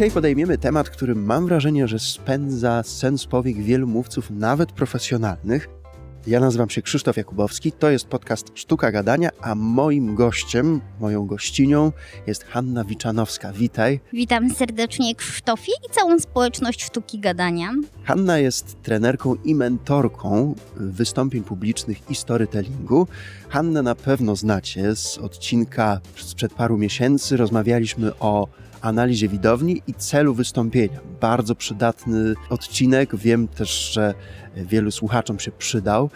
Dzisiaj 0.00 0.10
podejmiemy 0.10 0.58
temat, 0.58 0.90
który 0.90 1.14
mam 1.14 1.46
wrażenie, 1.46 1.88
że 1.88 1.98
spędza 1.98 2.82
sens 2.82 3.26
powiek 3.26 3.56
wielu 3.56 3.86
mówców, 3.86 4.30
nawet 4.30 4.72
profesjonalnych. 4.72 5.68
Ja 6.26 6.40
nazywam 6.40 6.70
się 6.70 6.82
Krzysztof 6.82 7.16
Jakubowski, 7.16 7.72
to 7.72 7.90
jest 7.90 8.06
podcast 8.06 8.46
Sztuka 8.54 8.92
Gadania, 8.92 9.30
a 9.40 9.54
moim 9.54 10.14
gościem, 10.14 10.80
moją 11.00 11.26
gościnią 11.26 11.92
jest 12.26 12.44
Hanna 12.44 12.84
Wiczanowska. 12.84 13.52
Witaj. 13.52 14.00
Witam 14.12 14.50
serdecznie 14.54 15.14
Krzysztofie 15.14 15.72
i 15.88 15.94
całą 15.94 16.20
społeczność 16.20 16.84
Sztuki 16.84 17.18
Gadania. 17.18 17.70
Hanna 18.04 18.38
jest 18.38 18.82
trenerką 18.82 19.34
i 19.34 19.54
mentorką 19.54 20.54
wystąpień 20.76 21.44
publicznych 21.44 22.10
i 22.10 22.14
storytellingu. 22.14 23.06
Hannę 23.48 23.82
na 23.82 23.94
pewno 23.94 24.36
znacie 24.36 24.96
z 24.96 25.18
odcinka 25.18 26.00
sprzed 26.16 26.54
paru 26.54 26.78
miesięcy. 26.78 27.36
Rozmawialiśmy 27.36 28.18
o 28.18 28.48
analizie 28.80 29.28
widowni 29.28 29.82
i 29.86 29.94
celu 29.94 30.34
wystąpienia. 30.34 31.00
Bardzo 31.20 31.54
przydatny 31.54 32.34
odcinek. 32.50 33.16
Wiem 33.16 33.48
też, 33.48 33.92
że 33.92 34.14
wielu 34.56 34.90
słuchaczom 34.90 35.38
się 35.38 35.50
przydał. 35.50 36.10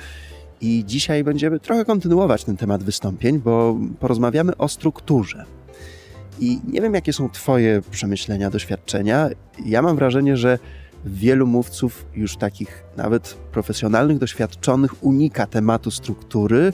I 0.60 0.84
dzisiaj 0.86 1.24
będziemy 1.24 1.60
trochę 1.60 1.84
kontynuować 1.84 2.44
ten 2.44 2.56
temat 2.56 2.82
wystąpień, 2.82 3.38
bo 3.38 3.76
porozmawiamy 4.00 4.56
o 4.56 4.68
strukturze. 4.68 5.44
I 6.40 6.60
nie 6.68 6.80
wiem, 6.80 6.94
jakie 6.94 7.12
są 7.12 7.30
Twoje 7.30 7.82
przemyślenia, 7.90 8.50
doświadczenia. 8.50 9.28
Ja 9.66 9.82
mam 9.82 9.96
wrażenie, 9.96 10.36
że 10.36 10.58
wielu 11.06 11.46
mówców, 11.46 12.06
już 12.14 12.36
takich 12.36 12.84
nawet 12.96 13.36
profesjonalnych, 13.52 14.18
doświadczonych, 14.18 15.04
unika 15.04 15.46
tematu 15.46 15.90
struktury 15.90 16.72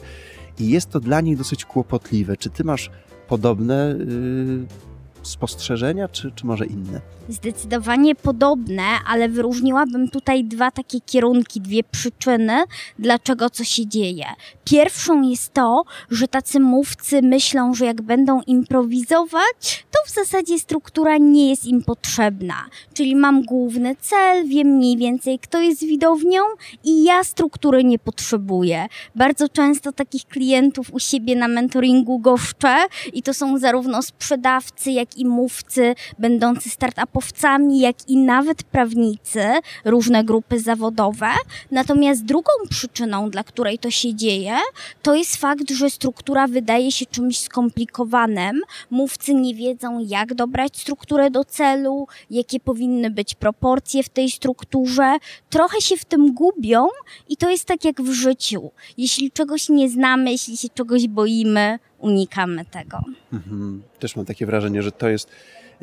i 0.58 0.68
jest 0.68 0.90
to 0.90 1.00
dla 1.00 1.20
nich 1.20 1.36
dosyć 1.36 1.64
kłopotliwe. 1.64 2.36
Czy 2.36 2.50
Ty 2.50 2.64
masz 2.64 2.90
podobne 3.28 3.96
yy, 3.98 4.89
spostrzeżenia, 5.22 6.08
czy, 6.08 6.32
czy 6.34 6.46
może 6.46 6.66
inne? 6.66 7.00
Zdecydowanie 7.28 8.14
podobne, 8.14 8.82
ale 9.06 9.28
wyróżniłabym 9.28 10.08
tutaj 10.08 10.44
dwa 10.44 10.70
takie 10.70 11.00
kierunki, 11.00 11.60
dwie 11.60 11.84
przyczyny, 11.84 12.62
dlaczego 12.98 13.50
co 13.50 13.64
się 13.64 13.86
dzieje. 13.86 14.24
Pierwszą 14.64 15.22
jest 15.22 15.54
to, 15.54 15.84
że 16.10 16.28
tacy 16.28 16.60
mówcy 16.60 17.22
myślą, 17.22 17.74
że 17.74 17.86
jak 17.86 18.02
będą 18.02 18.40
improwizować, 18.46 19.86
to 19.90 19.98
w 20.06 20.10
zasadzie 20.10 20.58
struktura 20.58 21.18
nie 21.18 21.50
jest 21.50 21.66
im 21.66 21.82
potrzebna. 21.82 22.54
Czyli 22.94 23.16
mam 23.16 23.42
główny 23.42 23.96
cel, 24.00 24.48
wiem 24.48 24.68
mniej 24.68 24.96
więcej, 24.96 25.38
kto 25.38 25.60
jest 25.60 25.80
widownią 25.80 26.42
i 26.84 27.04
ja 27.04 27.24
struktury 27.24 27.84
nie 27.84 27.98
potrzebuję. 27.98 28.86
Bardzo 29.14 29.48
często 29.48 29.92
takich 29.92 30.24
klientów 30.24 30.94
u 30.94 30.98
siebie 30.98 31.36
na 31.36 31.48
mentoringu 31.48 32.18
goszczę 32.18 32.76
i 33.12 33.22
to 33.22 33.34
są 33.34 33.58
zarówno 33.58 34.02
sprzedawcy, 34.02 34.90
jak 34.90 35.09
i 35.16 35.26
mówcy 35.26 35.94
będący 36.18 36.70
startupowcami, 36.70 37.80
jak 37.80 38.08
i 38.08 38.16
nawet 38.16 38.62
prawnicy, 38.62 39.44
różne 39.84 40.24
grupy 40.24 40.60
zawodowe. 40.60 41.28
Natomiast 41.70 42.24
drugą 42.24 42.52
przyczyną, 42.70 43.30
dla 43.30 43.44
której 43.44 43.78
to 43.78 43.90
się 43.90 44.14
dzieje, 44.14 44.56
to 45.02 45.14
jest 45.14 45.36
fakt, 45.36 45.70
że 45.70 45.90
struktura 45.90 46.46
wydaje 46.46 46.92
się 46.92 47.06
czymś 47.06 47.38
skomplikowanym. 47.38 48.60
Mówcy 48.90 49.34
nie 49.34 49.54
wiedzą, 49.54 49.98
jak 50.08 50.34
dobrać 50.34 50.76
strukturę 50.76 51.30
do 51.30 51.44
celu, 51.44 52.06
jakie 52.30 52.60
powinny 52.60 53.10
być 53.10 53.34
proporcje 53.34 54.02
w 54.02 54.08
tej 54.08 54.30
strukturze. 54.30 55.16
Trochę 55.50 55.80
się 55.80 55.96
w 55.96 56.04
tym 56.04 56.34
gubią 56.34 56.88
i 57.28 57.36
to 57.36 57.50
jest 57.50 57.64
tak 57.64 57.84
jak 57.84 58.02
w 58.02 58.12
życiu. 58.12 58.70
Jeśli 58.98 59.30
czegoś 59.30 59.68
nie 59.68 59.88
znamy, 59.88 60.30
jeśli 60.30 60.56
się 60.56 60.68
czegoś 60.68 61.08
boimy, 61.08 61.78
unikamy 62.00 62.64
tego. 62.64 63.00
Mhm. 63.32 63.82
Też 63.98 64.16
mam 64.16 64.26
takie 64.26 64.46
wrażenie, 64.46 64.82
że 64.82 64.92
to 64.92 65.08
jest 65.08 65.30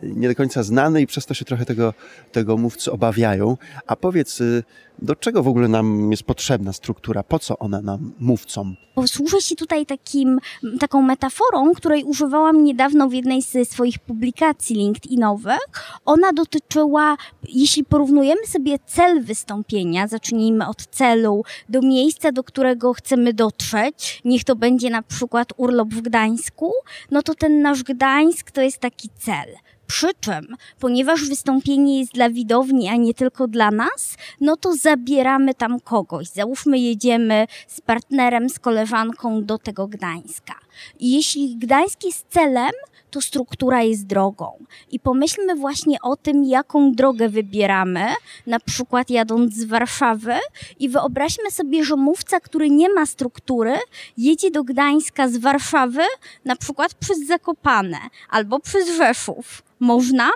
nie 0.04 0.28
do 0.28 0.36
końca 0.36 0.64
znane 0.64 1.02
i 1.02 1.08
przez 1.08 1.26
to 1.26 1.34
się 1.34 1.46
trochę 1.46 1.66
tego, 1.66 1.94
tego 2.32 2.58
mówcy 2.58 2.92
obawiają. 2.92 3.58
A 3.88 3.96
powiedz, 3.96 4.42
y, 4.42 4.64
do 5.00 5.16
czego 5.16 5.44
w 5.44 5.48
ogóle 5.48 5.68
nam 5.68 6.12
jest 6.12 6.24
potrzebna 6.24 6.74
struktura? 6.74 7.24
Po 7.24 7.40
co 7.40 7.60
ona 7.60 7.82
nam, 7.82 8.14
mówcom? 8.20 8.76
Posłużę 8.96 9.42
się 9.42 9.56
tutaj 9.56 9.86
takim, 9.86 10.40
taką 10.80 11.02
metaforą, 11.02 11.74
której 11.74 12.04
używałam 12.04 12.64
niedawno 12.64 13.10
w 13.10 13.14
jednej 13.14 13.42
z 13.42 13.70
swoich 13.70 14.00
publikacji 14.00 14.76
LinkedInowych. 14.76 15.60
Ona 16.06 16.34
dotyczyła, 16.34 17.18
jeśli 17.50 17.84
porównujemy 17.84 18.48
sobie 18.48 18.80
cel 18.86 19.24
wystąpienia, 19.24 20.08
zacznijmy 20.08 20.68
od 20.68 20.86
celu, 20.86 21.44
do 21.70 21.82
miejsca, 21.82 22.32
do 22.32 22.44
którego 22.44 22.94
chcemy 22.94 23.34
dotrzeć, 23.34 24.22
niech 24.26 24.44
to 24.44 24.56
będzie 24.56 24.90
na 24.90 25.02
przykład 25.02 25.54
urlop 25.58 25.90
w 25.90 26.02
Gdańsku, 26.02 26.72
no 27.12 27.22
to 27.22 27.36
ten 27.36 27.62
nasz 27.62 27.84
Gdańsk 27.84 28.52
to 28.52 28.62
jest 28.62 28.78
taki 28.78 29.10
cel. 29.20 29.48
Przy 29.88 30.08
czym, 30.20 30.56
ponieważ 30.80 31.30
wystąpienie 31.30 32.00
jest 32.00 32.14
dla 32.14 32.30
widowni, 32.30 32.90
a 32.90 32.96
nie 32.96 33.14
tylko 33.14 33.48
dla 33.48 33.72
nas, 33.72 34.18
no 34.42 34.58
to 34.58 34.76
zabieramy 34.76 35.54
tam 35.54 35.80
kogoś. 35.80 36.28
Załóżmy, 36.28 36.80
jedziemy 36.80 37.48
z 37.68 37.82
partnerem, 37.82 38.50
z 38.50 38.60
koleżanką 38.60 39.46
do 39.46 39.58
tego 39.58 39.88
Gdańska. 39.88 40.67
Jeśli 41.00 41.58
Gdańsk 41.58 42.04
jest 42.04 42.26
celem, 42.30 42.72
to 43.12 43.22
struktura 43.22 43.84
jest 43.84 44.06
drogą. 44.06 44.66
I 44.92 45.00
pomyślmy 45.00 45.56
właśnie 45.56 45.98
o 46.02 46.16
tym, 46.16 46.44
jaką 46.44 46.92
drogę 46.92 47.30
wybieramy, 47.30 48.06
na 48.48 48.60
przykład 48.60 49.10
jadąc 49.10 49.54
z 49.54 49.64
Warszawy 49.64 50.34
i 50.80 50.90
wyobraźmy 50.90 51.52
sobie, 51.52 51.84
że 51.84 51.96
mówca, 51.96 52.40
który 52.40 52.70
nie 52.70 52.90
ma 52.90 53.06
struktury, 53.06 53.74
jedzie 54.18 54.52
do 54.52 54.64
Gdańska 54.64 55.28
z 55.28 55.38
Warszawy, 55.38 56.02
na 56.46 56.56
przykład 56.56 56.94
przez 56.94 57.28
Zakopane 57.28 58.00
albo 58.30 58.60
przez 58.60 58.98
Rzeszów. 58.98 59.64
Można, 59.80 60.30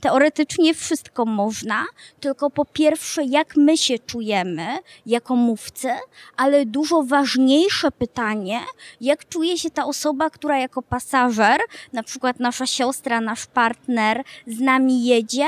teoretycznie 0.00 0.74
wszystko 0.74 1.24
można, 1.24 1.84
tylko 2.20 2.50
po 2.50 2.64
pierwsze, 2.64 3.24
jak 3.24 3.56
my 3.56 3.76
się 3.76 3.98
czujemy 3.98 4.78
jako 5.06 5.36
mówcy, 5.36 5.88
ale 6.36 6.66
dużo 6.66 7.02
ważniejsze 7.02 7.90
pytanie, 7.90 8.60
jak 9.00 9.28
czuje 9.28 9.58
się 9.58 9.70
ta 9.70 9.84
osoba, 9.84 10.30
która 10.30 10.58
jako 10.58 10.82
pasażer, 10.82 11.60
na 11.92 12.02
przykład 12.02 12.40
nasza 12.40 12.66
siostra, 12.66 13.20
nasz 13.20 13.46
partner 13.46 14.22
z 14.46 14.60
nami 14.60 15.04
jedzie, 15.04 15.46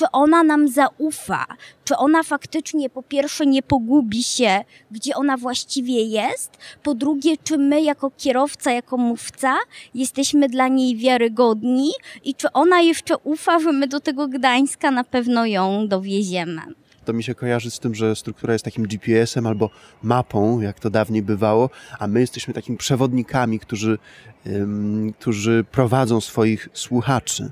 czy 0.00 0.10
ona 0.12 0.42
nam 0.42 0.68
zaufa, 0.68 1.46
czy 1.84 1.96
ona 1.96 2.22
faktycznie 2.22 2.90
po 2.90 3.02
pierwsze 3.02 3.46
nie 3.46 3.62
pogubi 3.62 4.22
się, 4.22 4.64
gdzie 4.90 5.14
ona 5.14 5.36
właściwie 5.36 6.02
jest, 6.02 6.58
po 6.82 6.94
drugie, 6.94 7.36
czy 7.44 7.58
my 7.58 7.82
jako 7.82 8.10
kierowca, 8.16 8.72
jako 8.72 8.96
mówca 8.96 9.56
jesteśmy 9.94 10.48
dla 10.48 10.68
niej 10.68 10.96
wiarygodni 10.96 11.90
i 12.24 12.34
czy 12.34 12.52
ona 12.52 12.80
jeszcze 12.80 13.18
ufa, 13.18 13.58
że 13.58 13.72
my 13.72 13.88
do 13.88 14.00
tego 14.00 14.28
Gdańska 14.28 14.90
na 14.90 15.04
pewno 15.04 15.46
ją 15.46 15.88
dowieziemy. 15.88 16.60
To 17.04 17.12
mi 17.12 17.24
się 17.24 17.34
kojarzy 17.34 17.70
z 17.70 17.78
tym, 17.78 17.94
że 17.94 18.16
struktura 18.16 18.52
jest 18.52 18.64
takim 18.64 18.86
GPS-em 18.86 19.46
albo 19.46 19.70
mapą, 20.02 20.60
jak 20.60 20.80
to 20.80 20.90
dawniej 20.90 21.22
bywało, 21.22 21.70
a 21.98 22.06
my 22.06 22.20
jesteśmy 22.20 22.54
takimi 22.54 22.78
przewodnikami, 22.78 23.60
którzy, 23.60 23.98
którzy 25.18 25.64
prowadzą 25.70 26.20
swoich 26.20 26.68
słuchaczy. 26.72 27.50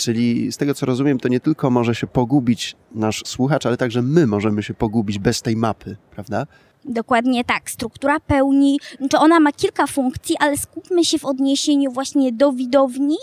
Czyli 0.00 0.52
z 0.52 0.56
tego 0.56 0.74
co 0.74 0.86
rozumiem, 0.86 1.18
to 1.18 1.28
nie 1.28 1.40
tylko 1.40 1.70
może 1.70 1.94
się 1.94 2.06
pogubić 2.06 2.76
nasz 2.94 3.22
słuchacz, 3.26 3.66
ale 3.66 3.76
także 3.76 4.02
my 4.02 4.26
możemy 4.26 4.62
się 4.62 4.74
pogubić 4.74 5.18
bez 5.18 5.42
tej 5.42 5.56
mapy, 5.56 5.96
prawda? 6.10 6.46
Dokładnie 6.84 7.44
tak. 7.44 7.70
Struktura 7.70 8.20
pełni, 8.20 8.78
to 9.10 9.20
ona 9.20 9.40
ma 9.40 9.52
kilka 9.52 9.86
funkcji, 9.86 10.36
ale 10.38 10.56
skupmy 10.56 11.04
się 11.04 11.18
w 11.18 11.24
odniesieniu 11.24 11.92
właśnie 11.92 12.32
do 12.32 12.52
widowni 12.52 13.16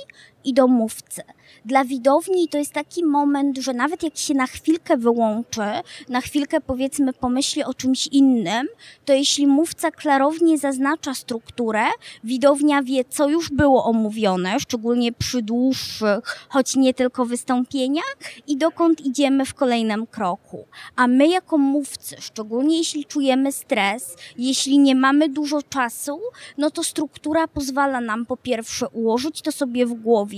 i 0.48 0.54
do 0.54 0.68
mówcy. 0.68 1.22
Dla 1.66 1.86
widowni 1.86 2.48
to 2.48 2.58
jest 2.58 2.74
taki 2.74 3.06
moment, 3.06 3.58
że 3.58 3.74
nawet 3.74 4.04
jak 4.04 4.18
się 4.18 4.34
na 4.34 4.48
chwilkę 4.48 4.98
wyłączy, 4.98 5.62
na 6.10 6.22
chwilkę 6.22 6.62
powiedzmy 6.62 7.14
pomyśli 7.14 7.64
o 7.64 7.74
czymś 7.74 8.08
innym, 8.08 8.68
to 9.06 9.14
jeśli 9.14 9.48
mówca 9.48 9.92
klarownie 9.92 10.58
zaznacza 10.58 11.14
strukturę, 11.14 11.84
widownia 12.24 12.84
wie, 12.84 13.06
co 13.06 13.30
już 13.30 13.50
było 13.50 13.86
omówione, 13.86 14.60
szczególnie 14.60 15.12
przy 15.12 15.42
dłuższych, 15.42 16.48
choć 16.50 16.76
nie 16.76 16.94
tylko 16.94 17.26
wystąpieniach, 17.26 18.16
i 18.48 18.58
dokąd 18.58 19.06
idziemy 19.06 19.46
w 19.46 19.54
kolejnym 19.54 20.08
kroku. 20.08 20.66
A 20.96 21.08
my 21.08 21.28
jako 21.28 21.58
mówcy, 21.58 22.16
szczególnie 22.20 22.78
jeśli 22.78 23.06
czujemy 23.06 23.52
stres, 23.52 24.16
jeśli 24.38 24.80
nie 24.80 24.96
mamy 24.96 25.30
dużo 25.30 25.62
czasu, 25.62 26.20
no 26.58 26.72
to 26.72 26.84
struktura 26.84 27.48
pozwala 27.48 28.02
nam 28.02 28.26
po 28.26 28.38
pierwsze 28.38 28.90
ułożyć 28.90 29.42
to 29.42 29.52
sobie 29.52 29.86
w 29.86 29.94
głowie, 29.94 30.37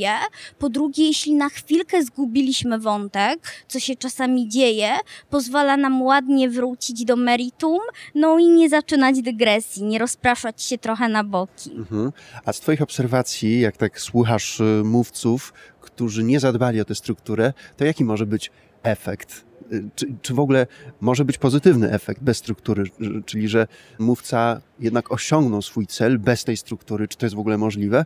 po 0.59 0.69
drugie, 0.69 1.07
jeśli 1.07 1.33
na 1.33 1.49
chwilkę 1.49 2.03
zgubiliśmy 2.03 2.79
wątek, 2.79 3.39
co 3.67 3.79
się 3.79 3.95
czasami 3.95 4.49
dzieje, 4.49 4.89
pozwala 5.29 5.77
nam 5.77 6.01
ładnie 6.01 6.49
wrócić 6.49 7.05
do 7.05 7.15
meritum, 7.15 7.79
no 8.15 8.39
i 8.39 8.47
nie 8.47 8.69
zaczynać 8.69 9.21
dygresji, 9.21 9.83
nie 9.83 9.99
rozpraszać 9.99 10.63
się 10.63 10.77
trochę 10.77 11.09
na 11.09 11.23
boki. 11.23 11.71
Mhm. 11.71 12.11
A 12.45 12.53
z 12.53 12.59
Twoich 12.59 12.81
obserwacji, 12.81 13.59
jak 13.59 13.77
tak 13.77 14.01
słuchasz 14.01 14.59
y, 14.59 14.81
mówców, 14.85 15.53
którzy 15.81 16.23
nie 16.23 16.39
zadbali 16.39 16.81
o 16.81 16.85
tę 16.85 16.95
strukturę, 16.95 17.53
to 17.77 17.85
jaki 17.85 18.05
może 18.05 18.25
być 18.25 18.51
efekt 18.83 19.45
y, 19.71 19.89
czy, 19.95 20.07
czy, 20.21 20.33
w 20.33 20.39
ogóle 20.39 20.67
może 21.01 21.25
być 21.25 21.37
pozytywny 21.37 21.91
efekt 21.91 22.23
bez 22.23 22.37
struktury, 22.37 22.83
czyli 23.25 23.47
że 23.47 23.67
mówca 23.99 24.61
jednak 24.79 25.11
osiągnął 25.11 25.61
swój 25.61 25.87
cel 25.87 26.19
bez 26.19 26.43
tej 26.43 26.57
struktury, 26.57 27.07
czy 27.07 27.17
to 27.17 27.25
jest 27.25 27.35
w 27.35 27.39
ogóle 27.39 27.57
możliwe? 27.57 28.05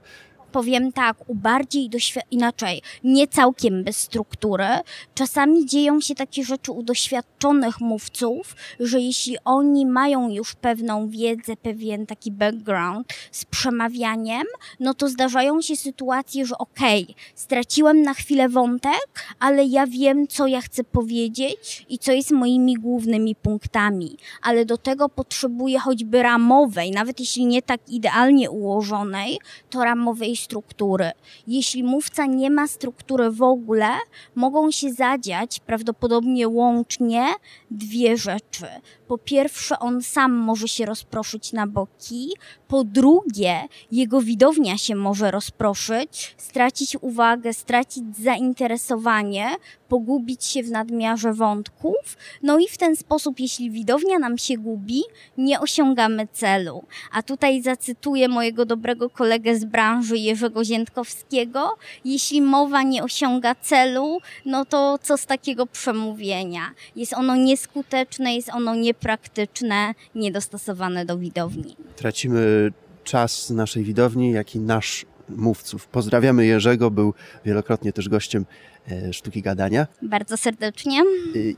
Powiem 0.54 0.92
tak, 0.92 1.30
u 1.30 1.36
bardziej 1.36 1.90
inaczej, 2.32 2.82
nie 3.04 3.28
całkiem 3.28 3.84
bez 3.84 3.98
struktury. 3.98 4.68
Czasami 5.16 5.66
dzieją 5.66 6.02
się 6.02 6.16
takie 6.16 6.44
rzeczy 6.44 6.72
u 6.72 6.84
doświadczonych 6.84 7.82
mówców, 7.82 8.56
że 8.80 9.00
jeśli 9.00 9.38
oni 9.46 9.86
mają 9.86 10.30
już 10.30 10.56
pewną 10.56 11.10
wiedzę, 11.10 11.56
pewien 11.56 12.06
taki 12.06 12.32
background 12.32 13.08
z 13.32 13.46
przemawianiem, 13.46 14.44
no 14.80 14.94
to 14.94 15.10
zdarzają 15.10 15.62
się 15.62 15.76
sytuacje, 15.76 16.46
że 16.46 16.58
okej, 16.58 17.04
okay, 17.04 17.16
straciłem 17.36 18.02
na 18.02 18.14
chwilę 18.14 18.50
wątek, 18.50 19.26
ale 19.40 19.66
ja 19.66 19.88
wiem, 19.88 20.28
co 20.28 20.48
ja 20.48 20.62
chcę 20.62 20.84
powiedzieć 20.84 21.86
i 21.90 22.00
co 22.00 22.12
jest 22.12 22.32
moimi 22.32 22.74
głównymi 22.76 23.36
punktami, 23.36 24.18
ale 24.42 24.66
do 24.66 24.78
tego 24.78 25.10
potrzebuję 25.10 25.80
choćby 25.80 26.24
ramowej, 26.24 26.92
nawet 26.92 27.20
jeśli 27.20 27.46
nie 27.46 27.62
tak 27.62 27.90
idealnie 27.90 28.52
ułożonej, 28.52 29.40
to 29.70 29.84
ramowej 29.84 30.36
struktury. 30.44 31.12
Jeśli 31.48 31.84
mówca 31.84 32.26
nie 32.26 32.50
ma 32.50 32.68
struktury 32.68 33.32
w 33.32 33.42
ogóle, 33.42 33.88
mogą 34.36 34.72
się 34.72 34.92
zadziać 34.92 35.60
prawdopodobnie 35.60 36.48
łącznie 36.48 37.26
dwie 37.72 38.18
rzeczy. 38.18 38.68
Po 39.08 39.18
pierwsze, 39.18 39.80
on 39.80 40.02
sam 40.02 40.34
może 40.34 40.68
się 40.68 40.86
rozproszyć 40.86 41.54
na 41.54 41.68
boki, 41.68 42.34
po 42.68 42.84
drugie, 42.84 43.62
jego 43.92 44.22
widownia 44.22 44.78
się 44.78 44.96
może 44.96 45.32
rozproszyć, 45.32 46.36
stracić 46.38 46.98
uwagę, 47.02 47.54
stracić 47.54 48.04
zainteresowanie, 48.18 49.48
pogubić 49.88 50.46
się 50.46 50.64
w 50.64 50.72
nadmiarze 50.72 51.34
wątków. 51.34 52.18
No 52.44 52.60
i 52.60 52.68
w 52.68 52.78
ten 52.78 52.96
sposób, 52.96 53.40
jeśli 53.40 53.72
widownia 53.72 54.20
nam 54.20 54.38
się 54.38 54.58
gubi, 54.58 55.04
nie 55.38 55.60
osiągamy 55.60 56.28
celu. 56.28 56.84
A 57.12 57.24
tutaj 57.24 57.62
zacytuję 57.62 58.28
mojego 58.28 58.66
dobrego 58.66 59.10
kolegę 59.10 59.56
z 59.56 59.66
branży 59.66 60.18
Jerzego 60.18 60.64
Ziętkowskiego. 60.64 61.76
Jeśli 62.06 62.42
mowa 62.42 62.84
nie 62.84 63.04
osiąga 63.04 63.56
celu, 63.56 64.20
no 64.46 64.66
to 64.66 65.00
co 65.04 65.18
z 65.18 65.26
takiego 65.26 65.66
przemówienia? 65.66 66.62
Jest 66.96 67.14
ono 67.14 67.36
nieskuteczne, 67.36 68.36
jest 68.36 68.50
ono 68.50 68.76
niepraktyczne, 68.94 69.94
niedostosowane 70.16 71.06
do 71.06 71.18
widowni. 71.18 71.76
Tracimy 71.96 72.72
czas 73.04 73.50
naszej 73.50 73.84
widowni, 73.84 74.32
jak 74.32 74.56
i 74.56 74.60
nasz 74.60 75.06
mówców. 75.30 75.88
Pozdrawiamy 75.88 76.46
Jerzego, 76.46 76.92
był 76.92 77.14
wielokrotnie 77.46 77.94
też 77.94 78.10
gościem 78.10 78.46
e, 78.92 79.14
sztuki 79.14 79.42
gadania. 79.42 79.88
Bardzo 80.02 80.38
serdecznie. 80.38 81.02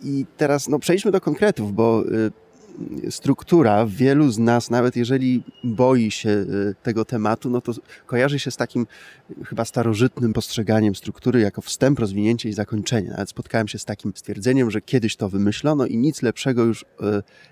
I 0.03 0.25
teraz 0.37 0.67
no, 0.67 0.79
przejdźmy 0.79 1.11
do 1.11 1.21
konkretów, 1.21 1.73
bo 1.73 2.03
e, 2.03 2.44
struktura 3.09 3.85
wielu 3.85 4.31
z 4.31 4.37
nas, 4.37 4.69
nawet 4.69 4.95
jeżeli 4.95 5.43
boi 5.63 6.11
się 6.11 6.29
y, 6.29 6.75
tego 6.83 7.05
tematu, 7.05 7.49
no 7.49 7.61
to 7.61 7.71
kojarzy 8.05 8.39
się 8.39 8.51
z 8.51 8.57
takim 8.57 8.87
chyba 9.45 9.65
starożytnym 9.65 10.33
postrzeganiem 10.33 10.95
struktury 10.95 11.39
jako 11.39 11.61
wstęp, 11.61 11.99
rozwinięcie 11.99 12.49
i 12.49 12.53
zakończenie. 12.53 13.09
Nawet 13.09 13.29
spotkałem 13.29 13.67
się 13.67 13.79
z 13.79 13.85
takim 13.85 14.13
stwierdzeniem, 14.15 14.71
że 14.71 14.81
kiedyś 14.81 15.15
to 15.15 15.29
wymyślono 15.29 15.85
i 15.85 15.97
nic 15.97 16.21
lepszego 16.21 16.63
już 16.63 16.81
y, 16.81 16.85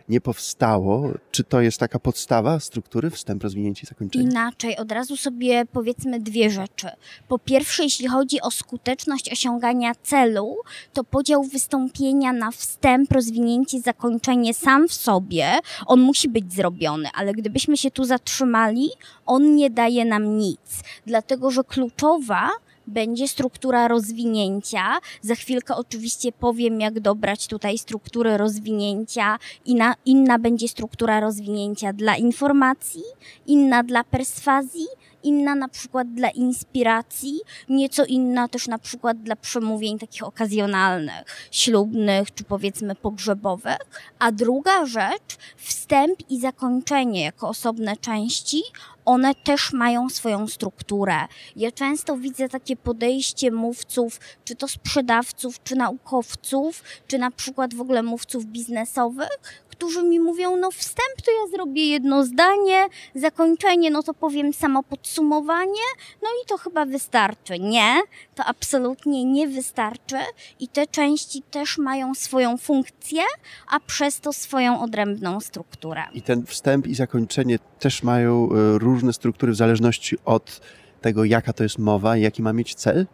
nie 0.10 0.22
powstało. 0.22 1.12
Czy 1.32 1.44
to 1.44 1.62
jest 1.62 1.78
taka 1.78 2.00
podstawa 2.00 2.60
struktury, 2.60 3.10
wstęp, 3.10 3.44
rozwinięcie 3.44 3.82
i 3.84 3.88
zakończenie? 3.88 4.26
Inaczej, 4.26 4.78
od 4.78 4.92
razu 4.92 5.18
sobie 5.18 5.66
powiedzmy 5.72 6.20
dwie 6.20 6.50
rzeczy. 6.50 6.88
Po 7.28 7.40
pierwsze, 7.40 7.84
jeśli 7.84 8.08
chodzi 8.08 8.42
o 8.42 8.52
skuteczność 8.52 9.32
osiągania 9.32 9.96
celu, 10.04 10.56
to 10.94 11.04
podział 11.04 11.44
wystąpienia 11.44 12.34
na 12.34 12.52
wstęp, 12.52 13.12
rozwinięcie, 13.12 13.80
zakończenie 13.80 14.54
sam 14.54 14.88
w 14.88 14.94
sobie 14.94 15.13
sobie, 15.14 15.60
on 15.86 16.00
musi 16.02 16.30
być 16.30 16.54
zrobiony, 16.54 17.10
ale 17.14 17.34
gdybyśmy 17.34 17.78
się 17.78 17.92
tu 17.92 18.04
zatrzymali, 18.04 18.90
on 19.26 19.56
nie 19.56 19.70
daje 19.70 20.06
nam 20.06 20.38
nic, 20.38 20.84
dlatego 21.06 21.52
że 21.52 21.64
kluczowa 21.64 22.50
będzie 22.88 23.28
struktura 23.28 23.88
rozwinięcia. 23.88 25.00
Za 25.22 25.36
chwilkę 25.36 25.76
oczywiście 25.76 26.32
powiem, 26.32 26.82
jak 26.82 27.00
dobrać 27.00 27.48
tutaj 27.48 27.78
strukturę 27.78 28.38
rozwinięcia. 28.38 29.40
Inna, 29.66 29.96
inna 30.06 30.40
będzie 30.40 30.68
struktura 30.68 31.20
rozwinięcia 31.20 31.94
dla 31.94 32.16
informacji, 32.16 33.04
inna 33.48 33.84
dla 33.84 34.04
perswazji, 34.04 34.88
inna 35.24 35.56
na 35.56 35.68
przykład 35.68 36.14
dla 36.14 36.30
inspiracji, 36.30 37.40
nieco 37.70 38.06
inna 38.06 38.48
też 38.48 38.68
na 38.68 38.80
przykład 38.80 39.22
dla 39.22 39.36
przemówień 39.36 40.00
takich 40.00 40.24
okazjonalnych, 40.24 41.50
ślubnych 41.52 42.34
czy 42.34 42.44
powiedzmy 42.44 42.96
pogrzebowych. 42.96 44.14
A 44.20 44.32
druga 44.32 44.86
rzecz, 44.86 45.38
wstęp 45.58 46.30
i 46.30 46.40
zakończenie 46.40 47.24
jako 47.24 47.50
osobne 47.50 47.98
części, 47.98 48.62
one 49.06 49.36
też 49.36 49.74
mają 49.74 50.10
swoją 50.10 50.48
strukturę. 50.48 51.16
Ja 51.56 51.72
często 51.72 52.18
widzę 52.18 52.50
takie 52.50 52.76
podejście 52.76 53.52
mówców, 53.52 54.20
czy 54.46 54.56
to 54.56 54.68
sprzedawców, 54.68 55.64
czy 55.64 55.76
naukowców, 55.76 56.84
czy 57.08 57.18
na 57.18 57.32
przykład 57.32 57.74
w 57.74 57.82
ogóle 57.82 58.04
mówców 58.04 58.46
biznesowych, 58.46 59.64
którzy 59.76 60.04
mi 60.04 60.20
mówią, 60.20 60.58
no 60.58 60.72
wstęp 60.72 61.22
to 61.26 61.32
ja 61.32 61.58
zrobię 61.58 61.86
jedno 61.86 62.26
zdanie, 62.26 62.88
zakończenie, 63.16 63.92
no 63.92 64.04
to 64.04 64.14
powiem 64.14 64.54
samo 64.54 64.84
podsumowanie, 64.84 65.86
no 66.22 66.30
i 66.44 66.48
to 66.48 66.58
chyba 66.58 66.86
wystarczy. 66.86 67.60
Nie, 67.60 68.02
to 68.36 68.46
absolutnie 68.46 69.26
nie 69.26 69.48
wystarczy 69.48 70.18
i 70.60 70.68
te 70.68 70.88
części 70.88 71.42
też 71.42 71.78
mają 71.78 72.16
swoją 72.16 72.58
funkcję, 72.58 73.22
a 73.68 73.80
przez 73.80 74.20
to 74.20 74.34
swoją 74.34 74.82
odrębną 74.82 75.40
strukturę. 75.40 76.04
I 76.14 76.22
ten 76.22 76.46
wstęp 76.46 76.88
i 76.88 76.96
zakończenie 76.96 77.60
też 77.80 78.04
mają 78.04 78.50
e, 78.50 78.78
różne 78.78 79.14
struktury 79.14 79.52
w 79.52 79.56
zależności 79.56 80.18
od 80.26 80.62
tego, 81.02 81.26
jaka 81.26 81.54
to 81.54 81.64
jest 81.64 81.80
mowa 81.80 82.18
i 82.18 82.22
jaki 82.22 82.42
ma 82.42 82.54
mieć 82.54 82.76
cel? 82.76 83.08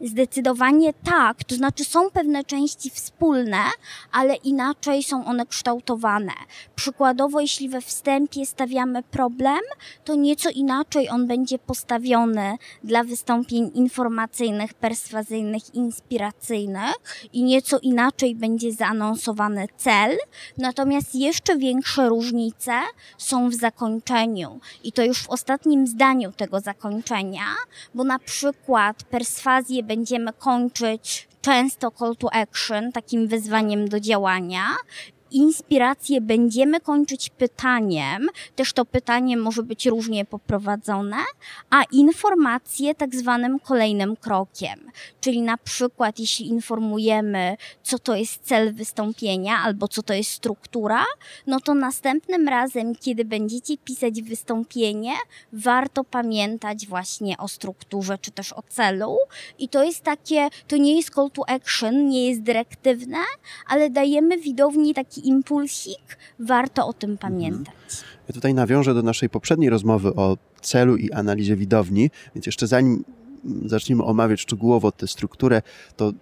Zdecydowanie 0.00 0.92
tak, 1.04 1.44
to 1.44 1.54
znaczy 1.54 1.84
są 1.84 2.10
pewne 2.10 2.44
części 2.44 2.90
wspólne, 2.90 3.58
ale 4.12 4.34
inaczej 4.34 5.02
są 5.02 5.24
one 5.24 5.46
kształtowane. 5.46 6.32
Przykładowo, 6.74 7.40
jeśli 7.40 7.68
we 7.68 7.80
wstępie 7.80 8.46
stawiamy 8.46 9.02
problem, 9.02 9.60
to 10.04 10.14
nieco 10.14 10.50
inaczej 10.50 11.08
on 11.08 11.26
będzie 11.26 11.58
postawiony 11.58 12.56
dla 12.84 13.04
wystąpień 13.04 13.70
informacyjnych, 13.74 14.74
perswazyjnych, 14.74 15.74
inspiracyjnych 15.74 16.94
i 17.32 17.42
nieco 17.42 17.78
inaczej 17.78 18.34
będzie 18.34 18.72
zaanonsowany 18.72 19.66
cel. 19.76 20.16
Natomiast 20.58 21.14
jeszcze 21.14 21.56
większe 21.56 22.08
różnice 22.08 22.72
są 23.18 23.50
w 23.50 23.54
zakończeniu 23.54 24.60
i 24.84 24.92
to 24.92 25.04
już 25.04 25.22
w 25.22 25.30
ostatnim 25.30 25.86
zdaniu 25.86 26.32
tego 26.32 26.60
zakończenia, 26.60 27.44
bo 27.94 28.04
na 28.04 28.18
przykład 28.18 29.02
perswazję 29.02 29.87
będziemy 29.88 30.32
kończyć 30.32 31.28
często 31.40 31.90
call 31.90 32.16
to 32.16 32.34
action, 32.34 32.92
takim 32.92 33.28
wyzwaniem 33.28 33.88
do 33.88 34.00
działania 34.00 34.66
inspirację 35.30 36.20
będziemy 36.20 36.80
kończyć 36.80 37.30
pytaniem, 37.30 38.28
też 38.56 38.72
to 38.72 38.84
pytanie 38.84 39.36
może 39.36 39.62
być 39.62 39.86
różnie 39.86 40.24
poprowadzone, 40.24 41.16
a 41.70 41.82
informacje 41.92 42.94
tak 42.94 43.14
zwanym 43.14 43.58
kolejnym 43.58 44.16
krokiem. 44.16 44.90
Czyli 45.20 45.42
na 45.42 45.56
przykład, 45.56 46.18
jeśli 46.18 46.48
informujemy, 46.48 47.56
co 47.82 47.98
to 47.98 48.14
jest 48.14 48.42
cel 48.42 48.74
wystąpienia 48.74 49.58
albo 49.58 49.88
co 49.88 50.02
to 50.02 50.14
jest 50.14 50.30
struktura, 50.30 51.04
no 51.46 51.60
to 51.60 51.74
następnym 51.74 52.48
razem, 52.48 52.94
kiedy 52.94 53.24
będziecie 53.24 53.76
pisać 53.78 54.22
wystąpienie, 54.22 55.12
warto 55.52 56.04
pamiętać 56.04 56.86
właśnie 56.86 57.38
o 57.38 57.48
strukturze 57.48 58.18
czy 58.18 58.30
też 58.30 58.52
o 58.52 58.62
celu. 58.68 59.16
I 59.58 59.68
to 59.68 59.84
jest 59.84 60.00
takie, 60.00 60.48
to 60.68 60.76
nie 60.76 60.96
jest 60.96 61.14
call 61.14 61.30
to 61.30 61.48
action, 61.48 62.08
nie 62.08 62.28
jest 62.28 62.42
dyrektywne, 62.42 63.18
ale 63.68 63.90
dajemy 63.90 64.38
widowni 64.38 64.94
taki 64.94 65.17
taki 65.18 65.28
impulsik, 65.28 66.18
warto 66.38 66.86
o 66.86 66.92
tym 66.92 67.18
pamiętać. 67.18 67.74
Ja 68.28 68.34
tutaj 68.34 68.54
nawiążę 68.54 68.94
do 68.94 69.02
naszej 69.02 69.28
poprzedniej 69.28 69.70
rozmowy 69.70 70.14
o 70.14 70.36
celu 70.60 70.96
i 70.96 71.12
analizie 71.12 71.56
widowni, 71.56 72.10
więc 72.34 72.46
jeszcze 72.46 72.66
zanim 72.66 73.04
zaczniemy 73.66 74.04
omawiać 74.04 74.40
szczegółowo 74.40 74.92
tę 74.92 75.06
strukturę, 75.06 75.62
to 75.96 76.12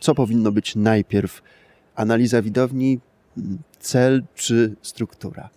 co 0.00 0.14
powinno 0.14 0.52
być 0.52 0.76
najpierw? 0.76 1.42
Analiza 1.94 2.42
widowni, 2.42 3.00
cel 3.80 4.24
czy 4.34 4.76
struktura? 4.82 5.48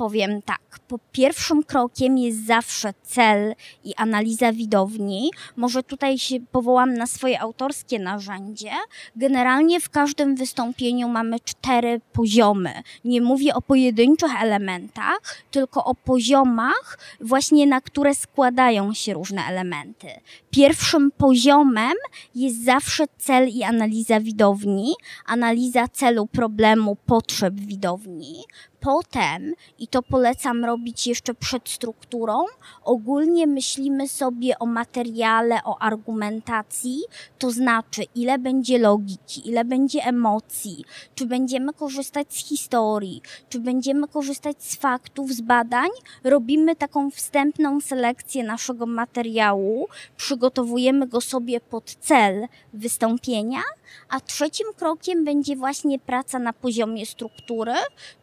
Powiem 0.00 0.42
tak. 0.42 0.78
Po 0.88 0.98
pierwszym 1.12 1.62
krokiem 1.62 2.18
jest 2.18 2.46
zawsze 2.46 2.94
cel 3.02 3.54
i 3.84 3.94
analiza 3.94 4.52
widowni. 4.52 5.30
Może 5.56 5.82
tutaj 5.82 6.18
się 6.18 6.36
powołam 6.52 6.94
na 6.94 7.06
swoje 7.06 7.40
autorskie 7.40 7.98
narzędzie. 7.98 8.70
Generalnie 9.16 9.80
w 9.80 9.90
każdym 9.90 10.36
wystąpieniu 10.36 11.08
mamy 11.08 11.40
cztery 11.40 12.00
poziomy. 12.12 12.72
Nie 13.04 13.20
mówię 13.20 13.54
o 13.54 13.62
pojedynczych 13.62 14.42
elementach, 14.42 15.20
tylko 15.50 15.84
o 15.84 15.94
poziomach, 15.94 16.98
właśnie 17.20 17.66
na 17.66 17.80
które 17.80 18.14
składają 18.14 18.94
się 18.94 19.14
różne 19.14 19.42
elementy. 19.42 20.08
Pierwszym 20.50 21.10
poziomem 21.10 21.94
jest 22.34 22.64
zawsze 22.64 23.04
cel 23.18 23.48
i 23.48 23.62
analiza 23.62 24.20
widowni, 24.20 24.94
analiza 25.26 25.88
celu, 25.88 26.26
problemu, 26.26 26.96
potrzeb 27.06 27.54
widowni. 27.54 28.44
Potem, 28.80 29.54
i 29.78 29.88
to 29.88 30.02
polecam 30.02 30.64
robić 30.64 31.06
jeszcze 31.06 31.34
przed 31.34 31.68
strukturą, 31.68 32.44
ogólnie 32.84 33.46
myślimy 33.46 34.08
sobie 34.08 34.58
o 34.58 34.66
materiale, 34.66 35.60
o 35.64 35.78
argumentacji, 35.78 37.00
to 37.38 37.50
znaczy 37.50 38.02
ile 38.14 38.38
będzie 38.38 38.78
logiki, 38.78 39.48
ile 39.48 39.64
będzie 39.64 40.04
emocji, 40.04 40.84
czy 41.14 41.26
będziemy 41.26 41.72
korzystać 41.72 42.34
z 42.34 42.48
historii, 42.48 43.22
czy 43.48 43.60
będziemy 43.60 44.08
korzystać 44.08 44.62
z 44.62 44.76
faktów, 44.76 45.32
z 45.32 45.40
badań. 45.40 45.88
Robimy 46.24 46.76
taką 46.76 47.10
wstępną 47.10 47.80
selekcję 47.80 48.44
naszego 48.44 48.86
materiału, 48.86 49.88
przygotowujemy 50.16 51.06
go 51.06 51.20
sobie 51.20 51.60
pod 51.60 51.94
cel 51.94 52.46
wystąpienia, 52.72 53.60
a 54.08 54.20
trzecim 54.20 54.66
krokiem 54.76 55.24
będzie 55.24 55.56
właśnie 55.56 55.98
praca 55.98 56.38
na 56.38 56.52
poziomie 56.52 57.06
struktury, 57.06 57.74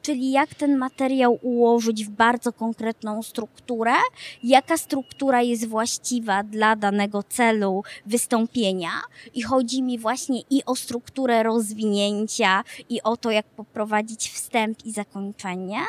czyli 0.02 0.32
jak 0.32 0.47
ten 0.56 0.78
materiał 0.78 1.40
ułożyć 1.42 2.06
w 2.06 2.10
bardzo 2.10 2.54
konkretną 2.54 3.24
strukturę, 3.24 3.92
jaka 4.44 4.78
struktura 4.78 5.42
jest 5.42 5.68
właściwa 5.68 6.44
dla 6.44 6.76
danego 6.76 7.24
celu 7.24 7.84
wystąpienia. 8.06 8.90
I 9.34 9.42
chodzi 9.42 9.84
mi 9.84 10.00
właśnie 10.00 10.42
i 10.50 10.66
o 10.66 10.76
strukturę 10.76 11.44
rozwinięcia, 11.44 12.64
i 12.90 13.02
o 13.02 13.18
to, 13.18 13.32
jak 13.32 13.46
poprowadzić 13.46 14.30
wstęp 14.30 14.86
i 14.86 14.92
zakończenie. 14.92 15.80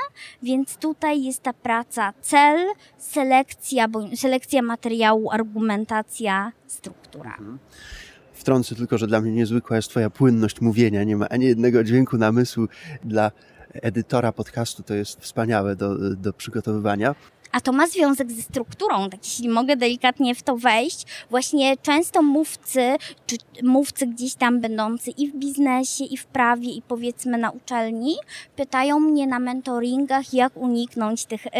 Więc 0.42 0.76
tutaj 0.76 1.22
jest 1.22 1.42
ta 1.42 1.52
praca 1.52 2.12
cel, 2.20 2.66
selekcja, 2.98 3.86
selekcja 4.16 4.62
materiału, 4.62 5.30
argumentacja, 5.30 6.52
struktura. 6.66 7.30
Mhm. 7.30 7.58
Wtrącę 8.32 8.74
tylko, 8.74 8.98
że 8.98 9.06
dla 9.06 9.20
mnie 9.20 9.32
niezwykła 9.32 9.76
jest 9.76 9.88
Twoja 9.88 10.10
płynność 10.10 10.60
mówienia. 10.60 11.04
Nie 11.04 11.16
ma 11.16 11.28
ani 11.28 11.46
jednego 11.46 11.84
dźwięku 11.84 12.16
namysłu 12.16 12.66
dla 13.04 13.30
edytora 13.82 14.32
podcastu. 14.32 14.82
To 14.82 14.94
jest 14.94 15.20
wspaniałe 15.20 15.76
do, 15.76 16.16
do 16.16 16.32
przygotowywania. 16.32 17.14
A 17.52 17.60
to 17.60 17.72
ma 17.72 17.86
związek 17.86 18.32
ze 18.32 18.42
strukturą, 18.42 19.10
tak 19.10 19.24
jeśli 19.24 19.48
mogę 19.48 19.76
delikatnie 19.76 20.34
w 20.34 20.42
to 20.42 20.56
wejść. 20.56 21.06
Właśnie 21.30 21.76
często 21.76 22.22
mówcy, 22.22 22.96
czy 23.26 23.36
mówcy 23.62 24.06
gdzieś 24.06 24.34
tam 24.34 24.60
będący 24.60 25.10
i 25.10 25.28
w 25.28 25.36
biznesie, 25.36 26.04
i 26.04 26.16
w 26.16 26.26
prawie, 26.26 26.70
i 26.70 26.82
powiedzmy 26.82 27.38
na 27.38 27.50
uczelni, 27.50 28.16
pytają 28.56 29.00
mnie 29.00 29.26
na 29.26 29.38
mentoringach, 29.38 30.34
jak 30.34 30.56
uniknąć 30.56 31.24
tych 31.24 31.46
y, 31.46 31.50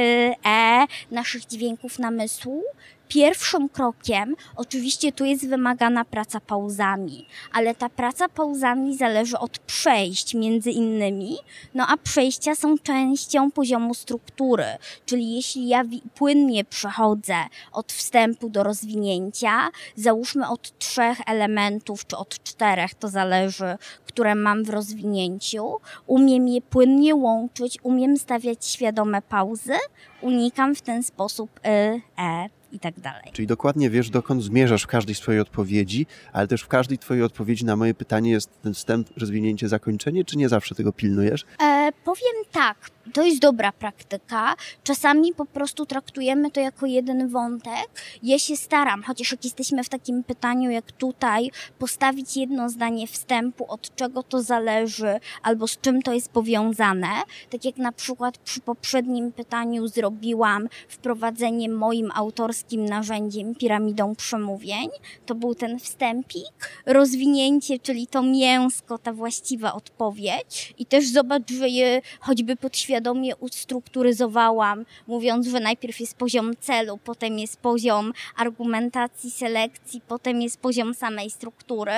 e, 0.47 0.87
naszych 1.11 1.47
dźwięków 1.47 1.99
namysłu. 1.99 2.63
Pierwszym 3.09 3.69
krokiem, 3.69 4.37
oczywiście 4.57 5.13
tu 5.13 5.25
jest 5.25 5.49
wymagana 5.49 6.05
praca 6.05 6.41
pauzami, 6.41 7.27
ale 7.53 7.75
ta 7.75 7.89
praca 7.89 8.29
pauzami 8.29 8.97
zależy 8.97 9.39
od 9.39 9.59
przejść 9.59 10.35
między 10.35 10.71
innymi, 10.71 11.37
no 11.75 11.87
a 11.87 11.97
przejścia 11.97 12.55
są 12.55 12.79
częścią 12.79 13.51
poziomu 13.51 13.95
struktury, 13.95 14.65
czyli 15.07 15.35
jeśli 15.35 15.69
ja 15.69 15.85
płynnie 16.15 16.65
przechodzę 16.65 17.37
od 17.73 17.93
wstępu 17.93 18.49
do 18.49 18.63
rozwinięcia, 18.63 19.69
załóżmy 19.97 20.49
od 20.49 20.79
trzech 20.79 21.19
elementów 21.27 22.07
czy 22.07 22.17
od 22.17 22.43
czterech, 22.43 22.95
to 22.95 23.09
zależy, 23.09 23.79
które 24.07 24.35
mam 24.35 24.65
w 24.65 24.71
rozwinięciu, 24.71 25.77
umiem 26.07 26.49
je 26.49 26.63
płynnie 26.63 27.15
łączyć, 27.15 27.79
umiem 27.83 28.17
stawiać 28.17 28.67
świadome 28.67 29.23
pauzy, 29.23 29.75
unikam 30.21 30.75
w 30.75 30.83
ten 30.83 31.03
sposób 31.03 31.51
y, 31.59 32.01
e 32.19 32.58
i 32.73 32.79
tak 32.81 33.01
dalej. 33.01 33.31
Czyli 33.33 33.47
dokładnie 33.49 33.91
wiesz, 33.91 34.11
dokąd 34.11 34.43
zmierzasz 34.43 34.83
w 34.83 34.87
każdej 34.87 35.15
swojej 35.15 35.41
odpowiedzi, 35.41 36.07
ale 36.33 36.49
też 36.49 36.63
w 36.63 36.69
każdej 36.69 36.99
twojej 36.99 37.23
odpowiedzi 37.23 37.65
na 37.65 37.77
moje 37.77 37.95
pytanie 37.95 38.31
jest 38.31 38.63
ten 38.63 38.75
wstęp, 38.75 39.09
rozwinięcie, 39.17 39.69
zakończenie, 39.69 40.25
czy 40.25 40.39
nie 40.39 40.49
zawsze 40.49 40.75
tego 40.75 40.93
pilnujesz? 40.93 41.45
E, 41.63 41.78
powiem 41.93 42.45
tak, 42.53 42.91
to 43.13 43.23
jest 43.23 43.41
dobra 43.41 43.73
praktyka. 43.73 44.55
Czasami 44.85 45.35
po 45.35 45.45
prostu 45.45 45.87
traktujemy 45.87 46.51
to 46.51 46.61
jako 46.61 46.87
jeden 46.87 47.29
wątek. 47.29 47.89
Ja 48.23 48.39
się 48.39 48.57
staram, 48.57 49.03
chociaż 49.03 49.33
jak 49.33 49.45
jesteśmy 49.45 49.85
w 49.85 49.89
takim 49.89 50.25
pytaniu 50.25 50.71
jak 50.71 50.93
tutaj, 50.93 51.51
postawić 51.79 52.37
jedno 52.37 52.71
zdanie 52.71 53.07
wstępu, 53.07 53.65
od 53.69 53.95
czego 53.97 54.23
to 54.23 54.43
zależy, 54.43 55.21
albo 55.43 55.69
z 55.69 55.81
czym 55.81 56.03
to 56.03 56.13
jest 56.13 56.29
powiązane. 56.31 57.09
Tak 57.51 57.65
jak 57.65 57.77
na 57.77 57.93
przykład 57.93 58.39
przy 58.39 58.61
poprzednim 58.61 59.33
pytaniu 59.33 59.89
zrobiłam 59.89 60.69
wprowadzenie 60.89 61.69
moim 61.69 62.11
autorskim 62.15 62.85
narzędziem, 62.85 63.55
piramidą 63.55 64.15
przemówień. 64.15 64.89
To 65.27 65.35
był 65.35 65.55
ten 65.55 65.79
wstępik. 65.79 66.71
Rozwinięcie, 66.87 67.79
czyli 67.79 68.07
to 68.07 68.23
mięsko, 68.23 68.99
ta 68.99 69.13
właściwa 69.13 69.75
odpowiedź. 69.75 70.75
I 70.79 70.87
też 70.87 71.09
zobacz, 71.09 71.51
że 71.51 71.69
je 71.79 72.03
choćby 72.21 72.57
podświadomie 72.57 72.99
świadomie 72.99 73.37
ustrukturyzowałam, 73.37 74.85
mówiąc, 75.07 75.47
że 75.47 75.61
najpierw 75.61 76.01
jest 76.01 76.15
poziom 76.15 76.57
celu, 76.61 76.99
potem 77.05 77.39
jest 77.39 77.57
poziom 77.57 78.13
argumentacji, 78.37 79.31
selekcji, 79.31 80.01
potem 80.09 80.43
jest 80.43 80.61
poziom 80.61 80.95
samej 80.95 81.31
struktury, 81.31 81.93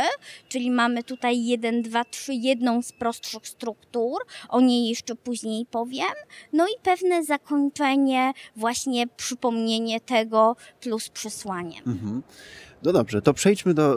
czyli 0.49 0.71
mamy 0.71 1.05
tutaj 1.05 1.45
1, 1.45 1.83
2, 1.83 2.05
3, 2.05 2.35
jedną 2.35 2.83
z 2.83 2.93
prostszych 2.93 3.49
struktur, 3.49 4.19
o 4.49 4.61
niej 4.61 4.89
jeszcze 4.89 5.15
później 5.15 5.67
powiem, 5.67 6.15
no 6.53 6.67
i 6.67 6.83
pewne 6.83 7.25
zakończenie, 7.25 8.33
właśnie 8.57 9.07
przypomnienie 9.07 10.01
tego 10.01 10.57
plus 10.81 11.09
przesłanie. 11.09 11.79
Mhm. 11.87 12.23
No 12.83 12.93
dobrze, 12.93 13.23
to 13.23 13.35
przejdźmy 13.35 13.75
do, 13.75 13.97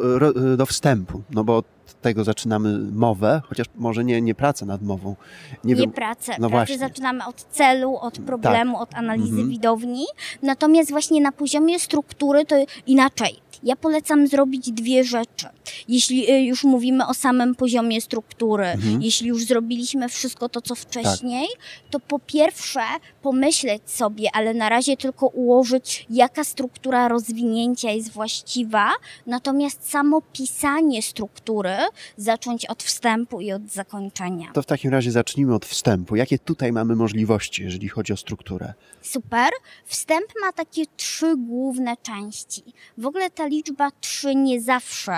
do 0.58 0.66
wstępu, 0.66 1.22
no 1.32 1.44
bo 1.44 1.64
od 1.88 2.02
tego 2.02 2.24
zaczynamy 2.24 2.80
mowę, 2.92 3.42
chociaż 3.50 3.68
może 3.76 4.04
nie, 4.04 4.22
nie 4.22 4.36
pracę 4.36 4.66
nad 4.66 4.82
mową. 4.82 5.16
Nie, 5.64 5.76
nie 5.76 5.88
pracę. 5.88 6.36
No 6.40 6.50
pracę 6.50 6.78
zaczynamy 6.78 7.26
od 7.26 7.36
celu, 7.36 7.98
od 7.98 8.20
problemu, 8.20 8.74
tak. 8.74 8.82
od 8.82 8.96
analizy 8.96 9.30
mhm. 9.30 9.50
widowni. 9.50 10.06
Natomiast 10.42 10.92
właśnie 10.92 11.22
na 11.22 11.32
poziomie 11.32 11.80
struktury 11.80 12.46
to 12.46 12.56
inaczej. 12.88 13.44
Ja 13.64 13.76
polecam 13.76 14.28
zrobić 14.28 14.72
dwie 14.72 15.04
rzeczy. 15.04 15.48
Jeśli 15.88 16.32
y, 16.32 16.42
już 16.42 16.64
mówimy 16.64 17.08
o 17.08 17.14
samym 17.14 17.56
poziomie 17.56 18.02
struktury, 18.02 18.66
mhm. 18.66 19.02
jeśli 19.02 19.28
już 19.28 19.46
zrobiliśmy 19.46 20.10
wszystko 20.10 20.50
to, 20.50 20.62
co 20.62 20.76
wcześniej, 20.76 21.48
tak. 21.48 21.90
to 21.90 22.00
po 22.00 22.20
pierwsze 22.20 22.82
pomyśleć 23.22 23.82
sobie, 23.86 24.30
ale 24.34 24.54
na 24.54 24.70
razie 24.70 24.98
tylko 24.98 25.28
ułożyć, 25.28 26.06
jaka 26.10 26.44
struktura 26.44 27.08
rozwinięcia 27.08 27.92
jest 27.92 28.12
właściwa, 28.12 28.92
natomiast 29.28 29.90
samo 29.90 30.22
pisanie 30.22 31.02
struktury 31.02 31.76
zacząć 32.18 32.66
od 32.66 32.84
wstępu 32.84 33.42
i 33.42 33.52
od 33.52 33.70
zakończenia. 33.70 34.52
To 34.54 34.62
w 34.62 34.66
takim 34.66 34.92
razie 34.92 35.12
zacznijmy 35.12 35.56
od 35.56 35.66
wstępu. 35.66 36.16
Jakie 36.16 36.40
tutaj 36.40 36.72
mamy 36.72 36.96
możliwości, 36.96 37.64
jeżeli 37.64 37.88
chodzi 37.90 38.14
o 38.14 38.18
strukturę? 38.18 38.74
Super. 39.02 39.50
Wstęp 39.86 40.26
ma 40.42 40.52
takie 40.52 40.84
trzy 40.98 41.38
główne 41.38 41.98
części. 41.98 42.64
W 42.98 43.06
ogóle 43.06 43.30
ta 43.30 43.48
liczba 43.54 43.92
trzy 44.02 44.36
nie 44.36 44.62
zawsze, 44.62 45.14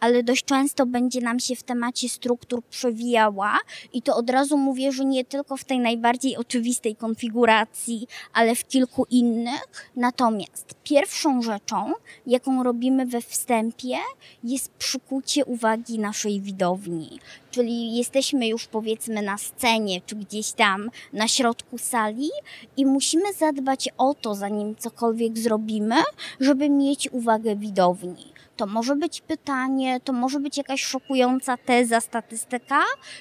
ale 0.00 0.22
dość 0.22 0.44
często 0.44 0.86
będzie 0.86 1.20
nam 1.20 1.40
się 1.40 1.56
w 1.56 1.62
temacie 1.62 2.08
struktur 2.08 2.62
przewijała 2.64 3.58
i 3.92 4.02
to 4.02 4.16
od 4.16 4.30
razu 4.30 4.58
mówię, 4.58 4.92
że 4.92 5.04
nie 5.04 5.24
tylko 5.24 5.56
w 5.56 5.64
tej 5.64 5.78
najbardziej 5.78 6.36
oczywistej 6.36 6.96
konfiguracji, 6.96 8.06
ale 8.32 8.54
w 8.54 8.68
kilku 8.68 9.06
innych. 9.10 9.90
Natomiast 9.96 10.74
pierwszą 10.84 11.42
rzeczą, 11.42 11.92
jaką 12.26 12.62
robimy 12.62 13.06
we 13.06 13.20
wstępie, 13.20 13.96
jest 14.44 14.70
przykucie 14.70 15.44
uwagi 15.44 15.98
naszej 15.98 16.40
widowni. 16.40 17.18
Czyli 17.50 17.96
jesteśmy 17.96 18.48
już 18.48 18.66
powiedzmy 18.66 19.22
na 19.22 19.38
scenie, 19.38 20.00
czy 20.06 20.16
gdzieś 20.16 20.52
tam 20.52 20.90
na 21.12 21.28
środku 21.28 21.78
sali 21.78 22.30
i 22.76 22.86
musimy 22.86 23.32
zadbać 23.32 23.88
o 23.98 24.14
to, 24.14 24.34
zanim 24.34 24.76
cokolwiek 24.76 25.38
zrobimy, 25.38 25.96
żeby 26.40 26.70
mieć 26.70 27.08
uwagę 27.12 27.56
widowni. 27.56 28.39
To 28.60 28.66
może 28.66 28.96
być 28.96 29.20
pytanie, 29.20 30.00
to 30.00 30.12
może 30.12 30.40
być 30.40 30.56
jakaś 30.56 30.82
szokująca 30.82 31.56
teza, 31.56 32.00
statystyka, 32.00 32.80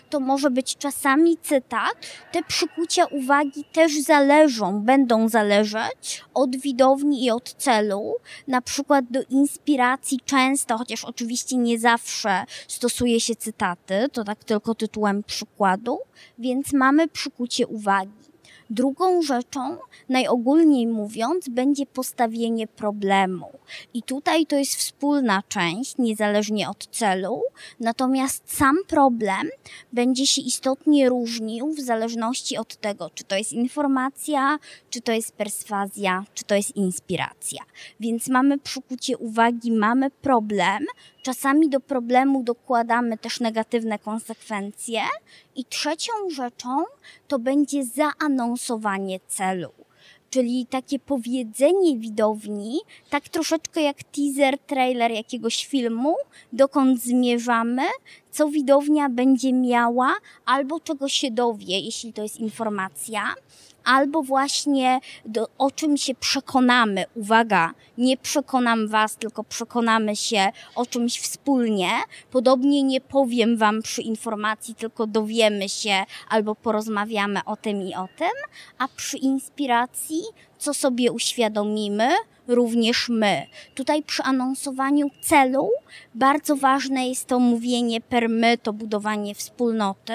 to 0.10 0.20
może 0.20 0.52
być 0.52 0.78
czasami 0.78 1.38
cytat. 1.38 1.94
Te 2.32 2.44
przykucia 2.44 3.06
uwagi 3.06 3.64
też 3.74 4.02
zależą, 4.02 4.82
będą 4.82 5.30
zależeć 5.30 6.24
od 6.34 6.56
widowni 6.56 7.26
i 7.26 7.32
od 7.32 7.54
celu. 7.54 8.16
Na 8.48 8.62
przykład 8.62 9.06
do 9.10 9.20
inspiracji 9.30 10.20
często, 10.26 10.78
chociaż 10.78 11.06
oczywiście 11.06 11.58
nie 11.58 11.80
zawsze 11.80 12.46
stosuje 12.68 13.20
się 13.20 13.36
cytaty, 13.36 14.08
to 14.12 14.24
tak 14.24 14.44
tylko 14.44 14.76
tytułem 14.76 15.24
przykładu, 15.24 16.00
więc 16.40 16.74
mamy 16.74 17.08
przykucie 17.08 17.68
uwagi. 17.68 18.29
Drugą 18.70 19.22
rzeczą, 19.22 19.78
najogólniej 20.10 20.88
mówiąc, 20.88 21.50
będzie 21.50 21.86
postawienie 21.86 22.68
problemu. 22.68 23.48
I 23.94 24.04
tutaj 24.04 24.46
to 24.46 24.56
jest 24.56 24.76
wspólna 24.76 25.44
część, 25.48 25.98
niezależnie 25.98 26.70
od 26.70 26.88
celu, 26.88 27.42
natomiast 27.80 28.56
sam 28.58 28.76
problem 28.88 29.50
będzie 29.94 30.28
się 30.28 30.42
istotnie 30.42 31.10
różnił 31.10 31.74
w 31.74 31.80
zależności 31.80 32.58
od 32.58 32.76
tego, 32.76 33.10
czy 33.10 33.24
to 33.24 33.36
jest 33.36 33.54
informacja, 33.54 34.60
czy 34.90 35.02
to 35.02 35.12
jest 35.12 35.32
perswazja, 35.32 36.26
czy 36.34 36.44
to 36.44 36.56
jest 36.56 36.76
inspiracja. 36.76 37.64
Więc 38.00 38.28
mamy 38.28 38.58
przykucie 38.58 39.18
uwagi, 39.18 39.72
mamy 39.72 40.12
problem, 40.12 40.86
Czasami 41.22 41.70
do 41.70 41.80
problemu 41.80 42.44
dokładamy 42.44 43.18
też 43.18 43.40
negatywne 43.40 44.00
konsekwencje. 44.00 45.02
I 45.56 45.66
trzecią 45.66 46.14
rzeczą 46.30 46.84
to 47.28 47.40
będzie 47.40 47.84
zaanonsowanie 47.86 49.20
celu 49.28 49.72
czyli 50.30 50.66
takie 50.66 51.00
powiedzenie 51.00 51.98
widowni, 51.98 52.80
tak 53.10 53.30
troszeczkę 53.30 53.82
jak 53.82 54.04
teaser, 54.04 54.60
trailer 54.60 55.12
jakiegoś 55.12 55.66
filmu, 55.66 56.16
dokąd 56.54 57.02
zmierzamy, 57.02 57.84
co 58.32 58.50
widownia 58.50 59.10
będzie 59.10 59.54
miała, 59.54 60.14
albo 60.46 60.80
czego 60.80 61.10
się 61.10 61.32
dowie, 61.32 61.80
jeśli 61.80 62.14
to 62.14 62.24
jest 62.24 62.40
informacja 62.40 63.34
albo 63.84 64.24
właśnie 64.24 65.00
do, 65.26 65.48
o 65.58 65.72
czym 65.72 65.98
się 65.98 66.16
przekonamy. 66.16 67.06
Uwaga, 67.16 67.74
nie 67.98 68.18
przekonam 68.18 68.88
Was, 68.88 69.16
tylko 69.16 69.44
przekonamy 69.44 70.16
się 70.16 70.52
o 70.76 70.86
czymś 70.86 71.20
wspólnie. 71.20 71.90
Podobnie 72.32 72.84
nie 72.84 73.02
powiem 73.02 73.58
Wam 73.58 73.82
przy 73.82 74.02
informacji, 74.02 74.76
tylko 74.76 75.08
dowiemy 75.08 75.70
się 75.70 76.04
albo 76.30 76.56
porozmawiamy 76.56 77.40
o 77.46 77.56
tym 77.56 77.82
i 77.82 77.96
o 77.96 78.08
tym, 78.18 78.32
a 78.78 78.88
przy 78.88 79.18
inspiracji 79.18 80.22
co 80.60 80.74
sobie 80.74 81.12
uświadomimy, 81.12 82.10
również 82.50 83.10
my. 83.10 83.46
Tutaj 83.76 84.04
przy 84.04 84.24
anonsowaniu 84.24 85.10
celu 85.22 85.70
bardzo 86.16 86.56
ważne 86.56 87.08
jest 87.08 87.26
to 87.26 87.40
mówienie 87.40 88.02
per 88.02 88.30
my, 88.30 88.58
to 88.58 88.74
budowanie 88.74 89.36
wspólnoty 89.36 90.14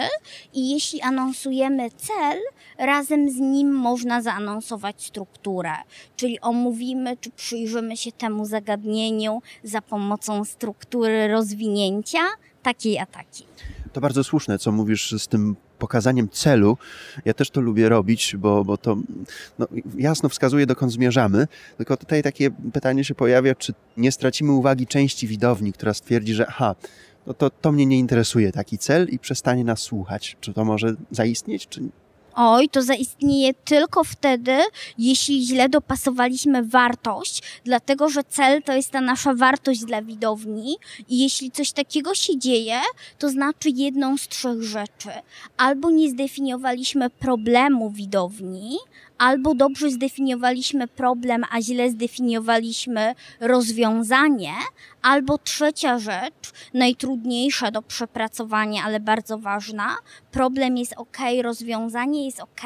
i 0.55 0.71
jeśli 0.71 1.01
anonsujemy 1.01 1.91
cel, 1.91 2.39
razem 2.79 3.31
z 3.31 3.37
nim 3.37 3.73
można 3.73 4.23
zaanonsować 4.23 5.07
strukturę, 5.07 5.73
czyli 6.17 6.41
omówimy 6.41 7.17
czy 7.17 7.31
przyjrzymy 7.31 7.97
się 7.97 8.13
temu 8.13 8.45
zagadnieniu 8.45 9.43
za 9.63 9.83
pomocą 9.83 10.45
struktury 10.45 11.29
rozwinięcia 11.29 12.21
takiej 12.63 12.99
a 12.99 13.07
takiej. 13.07 13.47
To 13.93 14.01
bardzo 14.01 14.25
słuszne, 14.25 14.59
co 14.59 14.73
mówisz 14.73 15.15
z 15.19 15.29
tym 15.29 15.57
pokazaniem 15.79 16.29
celu. 16.29 16.79
Ja 17.25 17.35
też 17.35 17.51
to 17.51 17.61
lubię 17.61 17.89
robić, 17.89 18.37
bo, 18.37 18.65
bo 18.65 18.77
to 18.77 18.97
no, 19.59 19.67
jasno 19.97 20.29
wskazuje, 20.29 20.67
dokąd 20.67 20.93
zmierzamy. 20.93 21.49
Tylko 21.77 21.97
tutaj 21.97 22.23
takie 22.23 22.51
pytanie 22.51 23.05
się 23.05 23.15
pojawia, 23.15 23.55
czy 23.55 23.75
nie 23.97 24.13
stracimy 24.13 24.53
uwagi 24.53 24.87
części 24.87 25.27
widowni, 25.27 25.73
która 25.73 25.95
stwierdzi, 25.95 26.35
że 26.35 26.47
aha, 26.47 26.75
no 27.27 27.35
to, 27.35 27.51
to 27.51 27.73
mnie 27.73 27.87
nie 27.87 27.99
interesuje 27.99 28.53
taki 28.53 28.79
cel 28.79 29.09
i 29.09 29.19
przestanie 29.19 29.65
nas 29.65 29.81
słuchać. 29.81 30.37
Czy 30.41 30.53
to 30.53 30.65
może 30.65 30.95
zaistnieć, 31.11 31.69
czy 31.69 31.81
Oj, 32.37 32.69
to 32.69 32.83
zaistnieje 32.83 33.55
tylko 33.55 34.05
wtedy, 34.05 34.59
jeśli 34.99 35.47
źle 35.47 35.69
dopasowaliśmy 35.69 36.63
wartość, 36.63 37.43
dlatego 37.65 38.09
że 38.09 38.25
cel 38.25 38.63
to 38.63 38.73
jest 38.73 38.91
ta 38.91 39.01
nasza 39.01 39.35
wartość 39.35 39.85
dla 39.85 40.03
widowni 40.03 40.77
i 41.09 41.19
jeśli 41.19 41.51
coś 41.51 41.73
takiego 41.73 42.15
się 42.15 42.39
dzieje, 42.39 42.81
to 43.19 43.31
znaczy 43.31 43.71
jedną 43.71 44.17
z 44.17 44.29
trzech 44.29 44.63
rzeczy. 44.63 45.11
Albo 45.57 45.91
nie 45.91 46.11
zdefiniowaliśmy 46.11 47.11
problemu 47.11 47.91
widowni, 47.91 48.77
albo 49.19 49.55
dobrze 49.55 49.91
zdefiniowaliśmy 49.91 50.89
problem, 50.89 51.45
a 51.51 51.61
źle 51.61 51.91
zdefiniowaliśmy 51.91 53.15
rozwiązanie, 53.41 54.53
albo 55.03 55.39
trzecia 55.39 55.99
rzecz, 55.99 56.53
najtrudniejsza 56.75 57.71
do 57.71 57.83
przepracowania, 57.83 58.83
ale 58.85 59.01
bardzo 59.01 59.39
ważna, 59.39 59.97
problem 60.31 60.77
jest 60.77 60.95
ok, 60.97 61.19
rozwiązanie 61.43 62.25
jest 62.27 62.41
ok, 62.41 62.61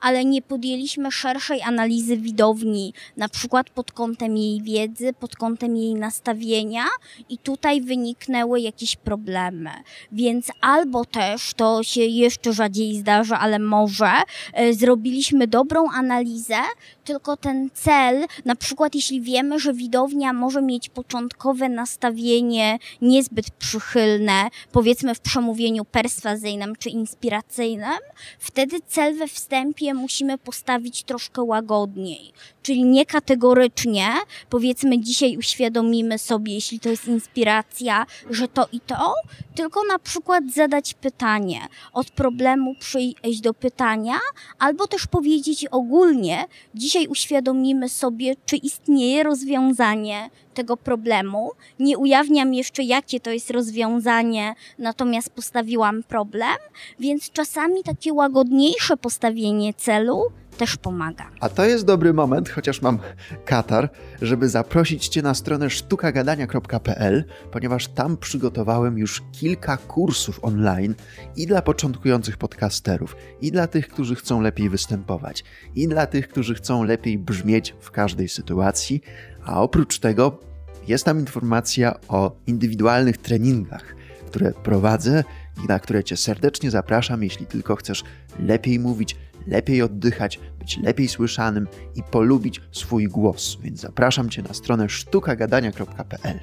ale 0.00 0.24
nie 0.24 0.42
podjęliśmy 0.42 1.12
szerszej 1.12 1.62
analizy 1.62 2.16
widowni, 2.16 2.92
na 3.16 3.28
przykład 3.28 3.70
pod 3.70 3.92
kątem 3.92 4.36
jej 4.36 4.62
wiedzy, 4.62 5.12
pod 5.12 5.36
kątem 5.36 5.76
jej 5.76 5.94
nastawienia 5.94 6.84
i 7.28 7.38
tutaj 7.38 7.80
wyniknęły 7.80 8.60
jakieś 8.60 8.96
problemy. 8.96 9.70
Więc 10.12 10.46
albo 10.60 11.04
też, 11.04 11.54
to 11.54 11.82
się 11.82 12.00
jeszcze 12.00 12.52
rzadziej 12.52 12.96
zdarza, 12.96 13.38
ale 13.38 13.58
może, 13.58 14.10
e, 14.52 14.74
zrobiliśmy 14.74 15.46
dobrą 15.46 15.75
analizę, 15.84 16.62
tylko 17.06 17.36
ten 17.36 17.70
cel, 17.74 18.26
na 18.44 18.56
przykład 18.56 18.94
jeśli 18.94 19.20
wiemy, 19.20 19.58
że 19.58 19.74
widownia 19.74 20.32
może 20.32 20.62
mieć 20.62 20.88
początkowe 20.88 21.68
nastawienie 21.68 22.78
niezbyt 23.02 23.50
przychylne, 23.50 24.48
powiedzmy 24.72 25.14
w 25.14 25.20
przemówieniu 25.20 25.84
perswazyjnym 25.84 26.76
czy 26.78 26.90
inspiracyjnym, 26.90 27.98
wtedy 28.38 28.76
cel 28.88 29.16
we 29.16 29.28
wstępie 29.28 29.94
musimy 29.94 30.38
postawić 30.38 31.02
troszkę 31.02 31.42
łagodniej, 31.42 32.32
czyli 32.62 32.84
nie 32.84 33.06
kategorycznie, 33.06 34.06
powiedzmy 34.50 35.00
dzisiaj 35.00 35.36
uświadomimy 35.36 36.18
sobie, 36.18 36.54
jeśli 36.54 36.80
to 36.80 36.88
jest 36.88 37.08
inspiracja, 37.08 38.06
że 38.30 38.48
to 38.48 38.68
i 38.72 38.80
to, 38.80 39.14
tylko 39.54 39.80
na 39.84 39.98
przykład 39.98 40.44
zadać 40.54 40.94
pytanie, 40.94 41.60
od 41.92 42.10
problemu 42.10 42.74
przyjść 42.74 43.40
do 43.40 43.54
pytania, 43.54 44.14
albo 44.58 44.86
też 44.86 45.06
powiedzieć 45.06 45.66
ogólnie, 45.66 46.44
dzisiaj 46.74 46.95
uświadomimy 47.08 47.88
sobie, 47.88 48.34
czy 48.46 48.56
istnieje 48.56 49.22
rozwiązanie 49.22 50.30
tego 50.54 50.76
problemu. 50.76 51.50
Nie 51.78 51.98
ujawniam 51.98 52.54
jeszcze, 52.54 52.82
jakie 52.82 53.20
to 53.20 53.30
jest 53.30 53.50
rozwiązanie, 53.50 54.54
natomiast 54.78 55.30
postawiłam 55.30 56.02
problem, 56.02 56.56
więc 57.00 57.30
czasami 57.30 57.82
takie 57.82 58.12
łagodniejsze 58.12 58.96
postawienie 58.96 59.74
celu 59.74 60.22
też 60.56 60.76
pomaga. 60.76 61.30
A 61.40 61.48
to 61.48 61.64
jest 61.64 61.84
dobry 61.84 62.14
moment, 62.14 62.48
chociaż 62.48 62.82
mam 62.82 62.98
katar, 63.44 63.90
żeby 64.22 64.48
zaprosić 64.48 65.08
Cię 65.08 65.22
na 65.22 65.34
stronę 65.34 65.70
sztukagadania.pl, 65.70 67.24
ponieważ 67.52 67.88
tam 67.88 68.16
przygotowałem 68.16 68.98
już 68.98 69.22
kilka 69.32 69.76
kursów 69.76 70.44
online 70.44 70.94
i 71.36 71.46
dla 71.46 71.62
początkujących 71.62 72.36
podcasterów, 72.36 73.16
i 73.40 73.52
dla 73.52 73.66
tych, 73.66 73.88
którzy 73.88 74.14
chcą 74.14 74.40
lepiej 74.40 74.70
występować, 74.70 75.44
i 75.74 75.88
dla 75.88 76.06
tych, 76.06 76.28
którzy 76.28 76.54
chcą 76.54 76.84
lepiej 76.84 77.18
brzmieć 77.18 77.74
w 77.80 77.90
każdej 77.90 78.28
sytuacji, 78.28 79.02
a 79.44 79.62
oprócz 79.62 79.98
tego 79.98 80.40
jest 80.88 81.04
tam 81.04 81.20
informacja 81.20 81.94
o 82.08 82.36
indywidualnych 82.46 83.18
treningach, 83.18 83.96
które 84.26 84.52
prowadzę 84.52 85.24
i 85.64 85.66
na 85.68 85.78
które 85.78 86.04
Cię 86.04 86.16
serdecznie 86.16 86.70
zapraszam, 86.70 87.22
jeśli 87.22 87.46
tylko 87.46 87.76
chcesz 87.76 88.04
lepiej 88.38 88.78
mówić, 88.78 89.16
lepiej 89.46 89.82
oddychać, 89.82 90.40
być 90.58 90.78
lepiej 90.78 91.08
słyszanym 91.08 91.68
i 91.94 92.02
polubić 92.02 92.60
swój 92.72 93.08
głos. 93.08 93.58
Więc 93.62 93.80
zapraszam 93.80 94.30
Cię 94.30 94.42
na 94.42 94.54
stronę 94.54 94.88
sztukagadania.pl. 94.88 96.40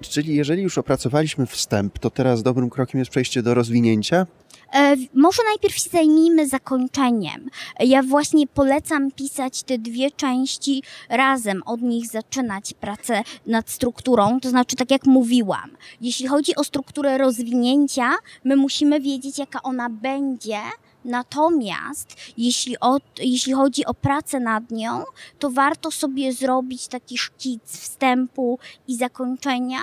Czyli 0.00 0.34
jeżeli 0.34 0.62
już 0.62 0.78
opracowaliśmy 0.78 1.46
wstęp, 1.46 1.98
to 1.98 2.10
teraz 2.10 2.42
dobrym 2.42 2.70
krokiem 2.70 2.98
jest 2.98 3.10
przejście 3.10 3.42
do 3.42 3.54
rozwinięcia? 3.54 4.26
E, 4.74 4.96
może 5.14 5.42
najpierw 5.44 5.76
się 5.76 5.90
zajmijmy 5.90 6.48
zakończeniem. 6.48 7.50
Ja 7.80 8.02
właśnie 8.02 8.46
polecam 8.46 9.10
pisać 9.10 9.62
te 9.62 9.78
dwie 9.78 10.10
części 10.10 10.82
razem, 11.08 11.62
od 11.66 11.82
nich 11.82 12.06
zaczynać 12.06 12.74
pracę 12.74 13.22
nad 13.46 13.70
strukturą. 13.70 14.40
To 14.40 14.50
znaczy, 14.50 14.76
tak 14.76 14.90
jak 14.90 15.06
mówiłam, 15.06 15.70
jeśli 16.00 16.26
chodzi 16.26 16.56
o 16.56 16.64
strukturę 16.64 17.18
rozwinięcia, 17.18 18.10
my 18.44 18.56
musimy 18.56 19.00
wiedzieć, 19.00 19.38
jaka 19.38 19.62
ona 19.62 19.90
będzie, 19.90 20.58
Natomiast 21.04 22.16
jeśli, 22.36 22.80
o, 22.80 22.98
jeśli 23.18 23.52
chodzi 23.52 23.86
o 23.86 23.94
pracę 23.94 24.40
nad 24.40 24.70
nią, 24.70 25.04
to 25.38 25.50
warto 25.50 25.90
sobie 25.90 26.32
zrobić 26.32 26.88
taki 26.88 27.18
szkic 27.18 27.62
wstępu 27.64 28.58
i 28.88 28.96
zakończenia, 28.96 29.78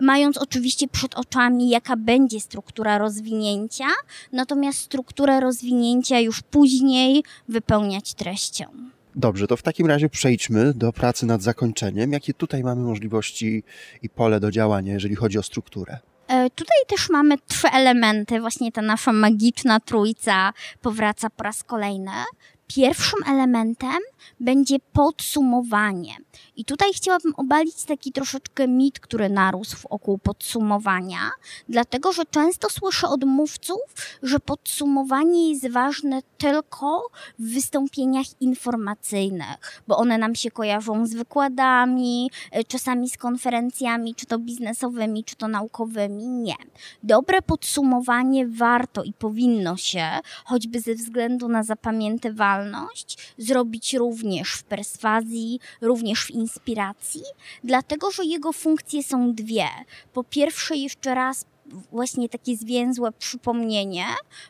mając 0.00 0.38
oczywiście 0.38 0.88
przed 0.88 1.14
oczami, 1.14 1.68
jaka 1.68 1.96
będzie 1.96 2.40
struktura 2.40 2.98
rozwinięcia, 2.98 3.86
natomiast 4.32 4.78
strukturę 4.78 5.40
rozwinięcia 5.40 6.20
już 6.20 6.42
później 6.42 7.24
wypełniać 7.48 8.14
treścią. 8.14 8.64
Dobrze, 9.14 9.46
to 9.46 9.56
w 9.56 9.62
takim 9.62 9.86
razie 9.86 10.08
przejdźmy 10.08 10.74
do 10.74 10.92
pracy 10.92 11.26
nad 11.26 11.42
zakończeniem. 11.42 12.12
Jakie 12.12 12.34
tutaj 12.34 12.62
mamy 12.62 12.82
możliwości 12.82 13.62
i 14.02 14.08
pole 14.08 14.40
do 14.40 14.50
działania, 14.50 14.92
jeżeli 14.92 15.14
chodzi 15.14 15.38
o 15.38 15.42
strukturę? 15.42 15.98
E, 16.28 16.50
tutaj 16.50 16.76
też 16.88 17.10
mamy 17.10 17.38
trzy 17.38 17.68
elementy, 17.68 18.40
właśnie 18.40 18.72
ta 18.72 18.82
nasza 18.82 19.12
magiczna 19.12 19.80
trójca 19.80 20.52
powraca 20.82 21.30
po 21.30 21.44
raz 21.44 21.64
kolejny. 21.64 22.10
Pierwszym 22.66 23.18
elementem 23.26 23.98
będzie 24.40 24.76
podsumowanie. 24.92 26.16
I 26.56 26.64
tutaj 26.64 26.92
chciałabym 26.94 27.34
obalić 27.36 27.84
taki 27.84 28.12
troszeczkę 28.12 28.68
mit, 28.68 29.00
który 29.00 29.28
narósł 29.28 29.88
wokół 29.90 30.18
podsumowania, 30.18 31.30
dlatego 31.68 32.12
że 32.12 32.24
często 32.24 32.70
słyszę 32.70 33.08
od 33.08 33.24
mówców, 33.24 33.80
że 34.22 34.40
podsumowanie 34.40 35.50
jest 35.50 35.68
ważne 35.70 36.20
tylko 36.38 37.10
w 37.38 37.54
wystąpieniach 37.54 38.26
informacyjnych, 38.40 39.82
bo 39.88 39.96
one 39.96 40.18
nam 40.18 40.34
się 40.34 40.50
kojarzą 40.50 41.06
z 41.06 41.14
wykładami, 41.14 42.30
e, 42.52 42.64
czasami 42.64 43.10
z 43.10 43.16
konferencjami, 43.16 44.14
czy 44.14 44.26
to 44.26 44.38
biznesowymi, 44.38 45.24
czy 45.24 45.36
to 45.36 45.48
naukowymi. 45.48 46.28
Nie. 46.28 46.56
Dobre 47.02 47.42
podsumowanie 47.42 48.46
warto 48.46 49.02
i 49.02 49.12
powinno 49.12 49.76
się, 49.76 50.06
choćby 50.44 50.80
ze 50.80 50.94
względu 50.94 51.48
na 51.48 51.62
zapamiętywanie, 51.62 52.55
zrobić 53.38 53.94
również 53.94 54.52
w 54.52 54.64
perswazji, 54.64 55.60
również 55.80 56.24
w 56.24 56.30
inspiracji, 56.30 57.22
dlatego 57.64 58.10
że 58.10 58.24
jego 58.24 58.52
funkcje 58.52 59.02
są 59.02 59.34
dwie. 59.34 59.68
Po 60.12 60.24
pierwsze, 60.24 60.76
jeszcze 60.76 61.14
raz 61.14 61.44
właśnie 61.92 62.28
takie 62.28 62.56
zwięzłe 62.56 63.12
przypomnienie, 63.12 64.04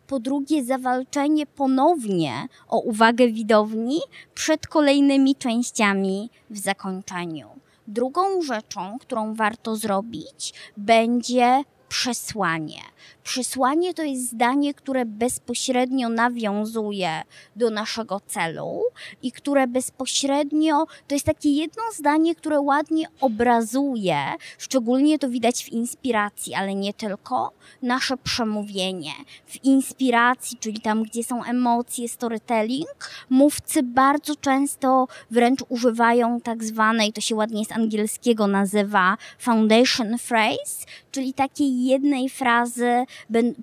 po 0.07 0.21
drugie 0.21 0.65
zawalczenie 0.65 1.47
ponownie 1.47 2.49
o 2.69 2.79
uwagę 2.79 3.29
widowni 3.29 4.01
przed 4.35 4.67
kolejnymi 4.67 5.37
częściami 5.37 6.31
w 6.51 6.59
zakończeniu. 6.59 7.49
Drugą 7.89 8.43
rzeczą, 8.43 8.99
którą 9.01 9.35
warto 9.35 9.77
zrobić, 9.77 10.55
będzie 10.77 11.63
przesłanie. 11.89 12.81
Przesłanie 13.27 13.95
to 13.95 14.03
jest 14.03 14.31
zdanie, 14.31 14.75
które 14.75 15.05
bezpośrednio 15.05 16.09
nawiązuje 16.09 17.23
do 17.57 17.71
naszego 17.71 18.21
celu 18.27 18.83
i 19.23 19.33
które 19.33 19.67
bezpośrednio 19.67 20.87
to 21.09 21.15
jest 21.15 21.27
takie 21.27 21.51
jedno 21.51 21.83
zdanie, 21.95 22.35
które 22.35 22.61
ładnie 22.61 23.07
obrazuje, 23.21 24.19
szczególnie 24.59 25.19
to 25.19 25.29
widać 25.29 25.65
w 25.65 25.69
inspiracji, 25.69 26.55
ale 26.55 26.75
nie 26.75 26.95
tylko, 26.95 27.53
nasze 27.83 28.17
przemówienie. 28.17 29.13
W 29.47 29.65
inspiracji, 29.65 30.59
czyli 30.61 30.81
tam, 30.81 31.03
gdzie 31.03 31.25
są 31.25 31.45
emocje, 31.45 32.09
storytelling, 32.09 33.11
mówcy 33.31 33.83
bardzo 33.83 34.37
często 34.37 35.09
wręcz 35.31 35.61
używają 35.69 36.41
tak 36.41 36.65
zwanej, 36.65 37.13
to 37.13 37.21
się 37.21 37.35
ładnie 37.35 37.65
z 37.65 37.73
angielskiego 37.73 38.47
nazywa 38.47 39.17
foundation 39.39 40.19
phrase, 40.19 40.87
czyli 41.11 41.35
takiej 41.35 41.85
jednej 41.85 42.29
frazy 42.29 43.07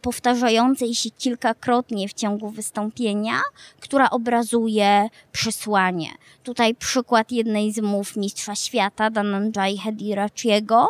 powtarzającej 0.01 0.95
się 0.95 1.11
kilkakrotnie 1.11 2.07
w 2.07 2.13
ciągu 2.13 2.49
wystąpienia, 2.49 3.39
która 3.79 4.09
obrazuje 4.09 5.09
przesłanie. 5.31 6.09
Tutaj 6.43 6.75
przykład 6.75 7.31
jednej 7.31 7.71
z 7.71 7.81
mów 7.81 8.15
Mistrza 8.15 8.55
Świata, 8.55 9.09
Dananjay 9.09 9.77
Hedirachiego, 9.77 10.87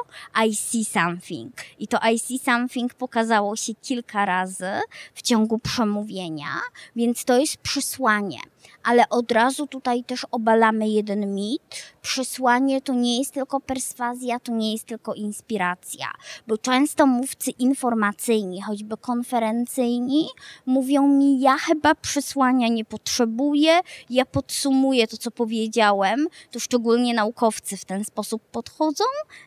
I 0.48 0.56
see 0.56 0.86
something. 0.86 1.54
I 1.80 1.88
to 1.88 2.00
I 2.12 2.20
see 2.20 2.40
something 2.40 2.94
pokazało 2.94 3.56
się 3.56 3.74
kilka 3.76 4.26
razy 4.26 4.70
w 5.14 5.22
ciągu 5.22 5.60
przemówienia, 5.60 6.50
więc 6.96 7.26
to 7.26 7.40
jest 7.40 7.58
przesłanie 7.58 8.40
ale 8.84 9.10
od 9.10 9.32
razu 9.32 9.68
tutaj 9.68 10.04
też 10.04 10.26
obalamy 10.32 10.90
jeden 10.90 11.36
mit. 11.36 11.62
Przesłanie 12.02 12.82
to 12.82 12.94
nie 12.94 13.20
jest 13.20 13.34
tylko 13.34 13.60
perswazja, 13.60 14.40
to 14.40 14.52
nie 14.52 14.72
jest 14.72 14.86
tylko 14.86 15.14
inspiracja, 15.14 16.08
bo 16.48 16.58
często 16.58 17.08
mówcy 17.08 17.52
informacyjni, 17.52 18.53
choćby 18.62 18.98
konferencyjni, 18.98 20.28
mówią 20.66 21.08
mi, 21.08 21.40
ja 21.40 21.58
chyba 21.58 21.96
przesłania 21.96 22.68
nie 22.68 22.86
potrzebuję, 22.86 23.80
ja 24.10 24.26
podsumuję 24.26 25.08
to, 25.08 25.18
co 25.18 25.32
powiedziałem, 25.32 26.28
to 26.52 26.60
szczególnie 26.60 27.14
naukowcy 27.14 27.78
w 27.78 27.86
ten 27.86 28.06
sposób 28.06 28.42
podchodzą, 28.44 29.04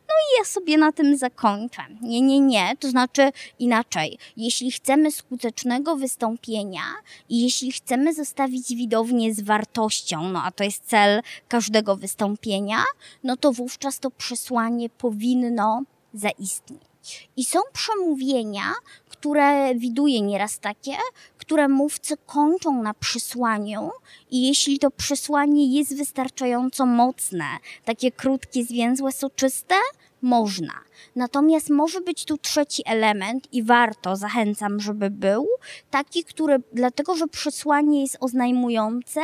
no 0.08 0.14
i 0.14 0.38
ja 0.38 0.44
sobie 0.44 0.78
na 0.78 0.92
tym 0.92 1.16
zakończę. 1.16 1.82
Nie, 2.02 2.20
nie, 2.20 2.40
nie, 2.40 2.76
to 2.80 2.90
znaczy 2.90 3.30
inaczej. 3.58 4.18
Jeśli 4.36 4.70
chcemy 4.70 5.12
skutecznego 5.12 5.96
wystąpienia 5.96 6.82
i 7.28 7.42
jeśli 7.42 7.72
chcemy 7.72 8.14
zostawić 8.14 8.68
widownię 8.68 9.34
z 9.34 9.40
wartością, 9.40 10.28
no 10.28 10.42
a 10.42 10.50
to 10.50 10.64
jest 10.64 10.84
cel 10.84 11.22
każdego 11.48 11.96
wystąpienia, 11.96 12.78
no 13.24 13.36
to 13.36 13.52
wówczas 13.52 13.98
to 13.98 14.10
przesłanie 14.10 14.88
powinno 14.90 15.82
zaistnieć. 16.14 16.95
I 17.36 17.44
są 17.44 17.58
przemówienia, 17.72 18.72
które 19.08 19.74
widuję 19.74 20.20
nieraz 20.20 20.60
takie, 20.60 20.92
które 21.38 21.68
mówcy 21.68 22.16
kończą 22.26 22.82
na 22.82 22.94
przesłaniu 22.94 23.90
i 24.30 24.48
jeśli 24.48 24.78
to 24.78 24.90
przesłanie 24.90 25.78
jest 25.78 25.96
wystarczająco 25.96 26.86
mocne, 26.86 27.44
takie 27.84 28.12
krótkie, 28.12 28.64
zwięzłe, 28.64 29.12
soczyste, 29.12 29.74
można. 30.22 30.72
Natomiast 31.16 31.70
może 31.70 32.00
być 32.00 32.24
tu 32.24 32.38
trzeci 32.38 32.82
element 32.86 33.52
i 33.52 33.62
warto, 33.62 34.16
zachęcam, 34.16 34.80
żeby 34.80 35.10
był, 35.10 35.46
taki, 35.90 36.24
który, 36.24 36.62
dlatego 36.72 37.16
że 37.16 37.28
przesłanie 37.28 38.02
jest 38.02 38.16
oznajmujące 38.20 39.20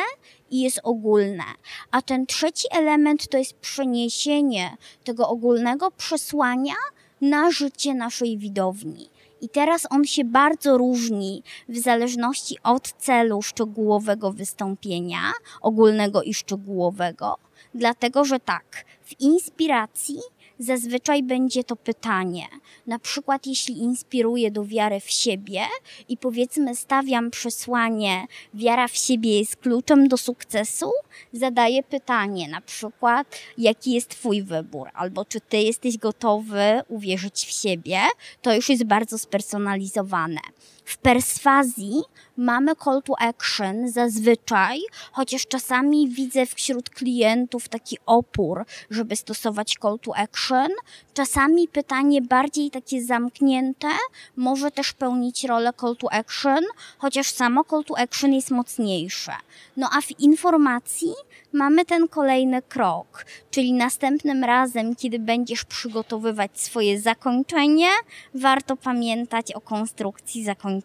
i 0.51 0.61
jest 0.61 0.81
ogólne. 0.83 1.45
A 1.91 2.03
ten 2.03 2.27
trzeci 2.27 2.67
element 2.71 3.29
to 3.29 3.39
jest 3.39 3.55
przeniesienie 3.55 4.77
tego 5.05 5.29
ogólnego 5.29 5.91
przesłania 5.91 6.75
na 7.23 7.51
życie 7.51 7.95
naszej 7.95 8.39
widowni. 8.39 9.11
I 9.41 9.49
teraz 9.49 9.87
on 9.91 10.05
się 10.05 10.25
bardzo 10.25 10.79
różni 10.79 11.43
w 11.69 11.79
zależności 11.79 12.57
od 12.63 12.93
celu 12.93 13.43
szczegółowego 13.43 14.33
wystąpienia, 14.33 15.21
ogólnego 15.61 16.23
i 16.23 16.35
szczegółowego, 16.35 17.37
dlatego 17.75 18.25
że 18.25 18.41
tak, 18.41 18.85
w 19.05 19.21
inspiracji 19.21 20.19
zazwyczaj 20.63 21.23
będzie 21.23 21.65
to 21.65 21.77
pytanie. 21.77 22.47
Na 22.87 22.99
przykład, 22.99 23.47
jeśli 23.47 23.79
inspiruję 23.79 24.51
do 24.51 24.65
wiary 24.65 25.01
w 25.01 25.11
siebie 25.11 25.61
i 26.09 26.17
powiedzmy 26.17 26.77
stawiam 26.77 27.31
przesłanie, 27.31 28.27
wiara 28.55 28.89
w 28.89 28.97
siebie 28.97 29.39
jest 29.39 29.57
kluczem 29.57 30.09
do 30.09 30.17
sukcesu, 30.17 30.91
zadaję 31.33 31.83
pytanie, 31.83 32.49
na 32.49 32.61
przykład, 32.61 33.39
jaki 33.59 33.93
jest 33.93 34.09
Twój 34.09 34.43
wybór, 34.43 34.89
albo 34.95 35.25
czy 35.25 35.41
Ty 35.41 35.57
jesteś 35.57 35.99
gotowy 35.99 36.83
uwierzyć 36.89 37.47
w 37.47 37.51
siebie, 37.51 37.99
to 38.43 38.55
już 38.55 38.69
jest 38.69 38.85
bardzo 38.85 39.19
spersonalizowane. 39.19 40.41
W 40.93 40.97
perswazji 40.97 42.03
mamy 42.37 42.73
call 42.85 43.03
to 43.03 43.15
action 43.19 43.89
zazwyczaj, 43.89 44.81
chociaż 45.13 45.47
czasami 45.47 46.09
widzę 46.09 46.47
wśród 46.47 46.91
klientów 46.91 47.69
taki 47.69 47.99
opór, 48.07 48.65
żeby 48.91 49.17
stosować 49.17 49.77
call 49.83 49.99
to 49.99 50.17
action. 50.17 50.69
Czasami 51.15 51.69
pytanie 51.69 52.23
bardziej 52.23 52.71
takie 52.71 53.05
zamknięte 53.05 53.89
może 54.37 54.71
też 54.71 54.93
pełnić 54.93 55.45
rolę 55.45 55.71
call 55.81 55.97
to 55.97 56.13
action, 56.13 56.65
chociaż 56.99 57.31
samo 57.31 57.65
call 57.65 57.85
to 57.85 57.99
action 57.99 58.33
jest 58.33 58.51
mocniejsze. 58.51 59.33
No 59.77 59.89
a 59.93 60.01
w 60.01 60.21
informacji 60.21 61.13
mamy 61.53 61.85
ten 61.85 62.09
kolejny 62.09 62.63
krok, 62.63 63.27
czyli 63.51 63.73
następnym 63.73 64.45
razem, 64.45 64.97
kiedy 64.97 65.19
będziesz 65.19 65.65
przygotowywać 65.65 66.61
swoje 66.61 67.01
zakończenie, 67.01 67.89
warto 68.35 68.77
pamiętać 68.77 69.53
o 69.53 69.61
konstrukcji 69.61 70.45
zakończenia 70.45 70.82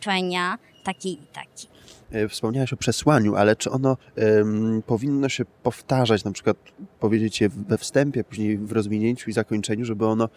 takiej 0.84 1.14
i 1.14 1.28
takiej. 1.34 1.70
E, 2.12 2.30
wspomniałeś 2.30 2.74
o 2.74 2.78
przesłaniu, 2.78 3.36
ale 3.36 3.56
czy 3.56 3.72
ono 3.72 3.98
um, 4.18 4.84
powinno 4.86 5.30
się 5.30 5.46
powtarzać, 5.64 6.24
na 6.24 6.32
przykład 6.32 6.58
powiedzieć 7.00 7.42
je 7.42 7.50
we 7.50 7.78
wstępie, 7.78 8.24
później 8.24 8.58
w 8.58 8.72
rozwinięciu 8.72 9.30
i 9.30 9.34
zakończeniu, 9.34 9.86
żeby 9.86 10.06
ono 10.06 10.30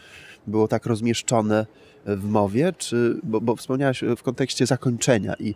było 0.46 0.68
tak 0.68 0.86
rozmieszczone 0.86 1.66
w 2.06 2.24
mowie, 2.24 2.72
czy, 2.72 3.20
bo, 3.22 3.40
bo 3.40 3.56
wspomniałeś 3.56 4.04
w 4.16 4.22
kontekście 4.22 4.66
zakończenia 4.66 5.34
i, 5.34 5.54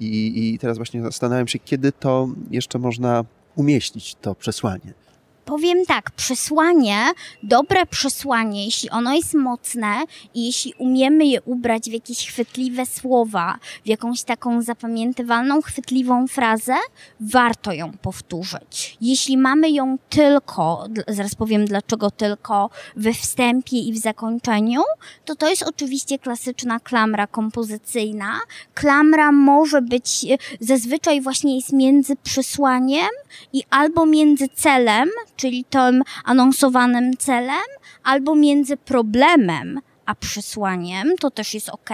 i, 0.00 0.54
i 0.54 0.58
teraz 0.58 0.76
właśnie 0.76 1.02
zastanawiam 1.02 1.48
się, 1.48 1.58
kiedy 1.58 1.92
to 1.92 2.28
jeszcze 2.50 2.78
można 2.78 3.24
umieścić, 3.56 4.14
to 4.14 4.34
przesłanie 4.34 5.03
powiem 5.44 5.86
tak, 5.86 6.10
przesłanie, 6.10 6.98
dobre 7.42 7.86
przesłanie, 7.86 8.64
jeśli 8.64 8.90
ono 8.90 9.14
jest 9.14 9.34
mocne 9.34 10.04
i 10.34 10.46
jeśli 10.46 10.74
umiemy 10.78 11.26
je 11.26 11.42
ubrać 11.42 11.90
w 11.90 11.92
jakieś 11.92 12.28
chwytliwe 12.28 12.86
słowa, 12.86 13.58
w 13.84 13.88
jakąś 13.88 14.22
taką 14.22 14.62
zapamiętywalną, 14.62 15.62
chwytliwą 15.62 16.26
frazę, 16.26 16.74
warto 17.20 17.72
ją 17.72 17.92
powtórzyć. 17.92 18.96
Jeśli 19.00 19.38
mamy 19.38 19.70
ją 19.70 19.98
tylko, 20.08 20.86
zaraz 21.08 21.34
powiem 21.34 21.64
dlaczego 21.64 22.10
tylko, 22.10 22.70
we 22.96 23.12
wstępie 23.12 23.78
i 23.78 23.92
w 23.92 23.98
zakończeniu, 23.98 24.82
to 25.24 25.34
to 25.36 25.50
jest 25.50 25.62
oczywiście 25.62 26.18
klasyczna 26.18 26.80
klamra 26.80 27.26
kompozycyjna. 27.26 28.40
Klamra 28.74 29.32
może 29.32 29.82
być, 29.82 30.24
e, 30.24 30.38
zazwyczaj 30.60 31.20
właśnie 31.20 31.56
jest 31.56 31.72
między 31.72 32.16
przesłaniem 32.16 33.08
i 33.52 33.62
albo 33.70 34.06
między 34.06 34.48
celem, 34.48 35.08
czyli 35.36 35.64
tym 35.64 36.02
anonsowanym 36.24 37.16
celem, 37.16 37.68
albo 38.04 38.34
między 38.34 38.76
problemem 38.76 39.80
a 40.06 40.14
przesłaniem, 40.14 41.16
to 41.20 41.30
też 41.30 41.54
jest 41.54 41.68
ok, 41.68 41.90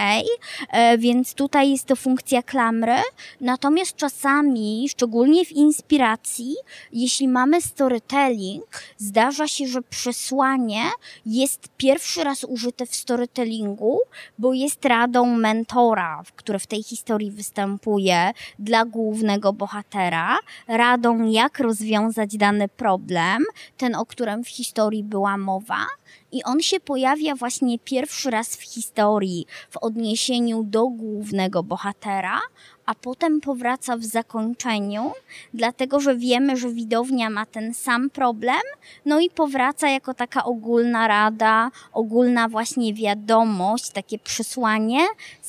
e, 0.71 0.99
więc 0.99 1.35
tutaj 1.35 1.71
jest 1.71 1.85
to 1.85 1.97
funkcja 1.97 2.43
klamry. 2.43 2.97
Natomiast 3.41 3.97
czasami, 3.97 4.89
szczególnie 4.89 5.45
w 5.45 5.53
inspiracji, 5.53 6.55
jeśli 6.93 7.29
mamy 7.29 7.63
storytelling, 7.63 8.83
zdarza 8.97 9.49
się, 9.49 9.67
że 9.67 9.83
przesłanie 9.83 10.83
jest 11.27 11.69
pierwszy 11.77 12.25
raz 12.25 12.45
użyte 12.45 12.87
w 12.87 12.95
storytellingu, 12.95 13.99
bo 14.39 14.53
jest 14.53 14.85
radą 14.85 15.27
mentora, 15.37 16.23
który 16.37 16.59
w 16.59 16.67
tej 16.67 16.83
historii 16.83 17.31
występuje 17.31 18.31
dla 18.59 18.85
głównego 18.85 19.53
bohatera, 19.53 20.39
radą 20.69 21.31
jak 21.31 21.59
rozwiązać 21.59 22.37
dany 22.37 22.69
problem, 22.69 23.45
ten 23.77 23.95
o 23.95 24.07
którym 24.07 24.45
w 24.45 24.49
historii 24.49 25.05
była 25.05 25.37
mowa 25.37 25.87
i 26.33 26.45
on 26.45 26.61
się 26.61 26.81
pojawia 26.81 27.35
właśnie 27.35 27.79
pierwszy 27.79 28.31
raz 28.31 28.57
w 28.57 28.63
historii 28.63 29.47
w 29.71 29.77
odniesieniu 29.77 30.63
do 30.63 30.87
głównego 30.87 31.63
bohatera, 31.63 32.41
a 32.87 32.95
potem 32.95 33.41
powraca 33.41 33.97
w 33.97 34.05
zakończeniu, 34.05 35.13
dlatego 35.55 36.01
że 36.01 36.17
wiemy, 36.17 36.57
że 36.57 36.69
widownia 36.69 37.31
ma 37.31 37.47
ten 37.47 37.75
sam 37.75 38.11
problem, 38.11 38.61
no 39.07 39.21
i 39.21 39.31
powraca 39.31 39.89
jako 39.89 40.15
taka 40.15 40.45
ogólna 40.45 41.09
rada, 41.09 41.71
ogólna 41.93 42.49
właśnie 42.49 42.95
wiadomość, 42.95 43.91
takie 43.91 44.19
przesłanie 44.19 45.01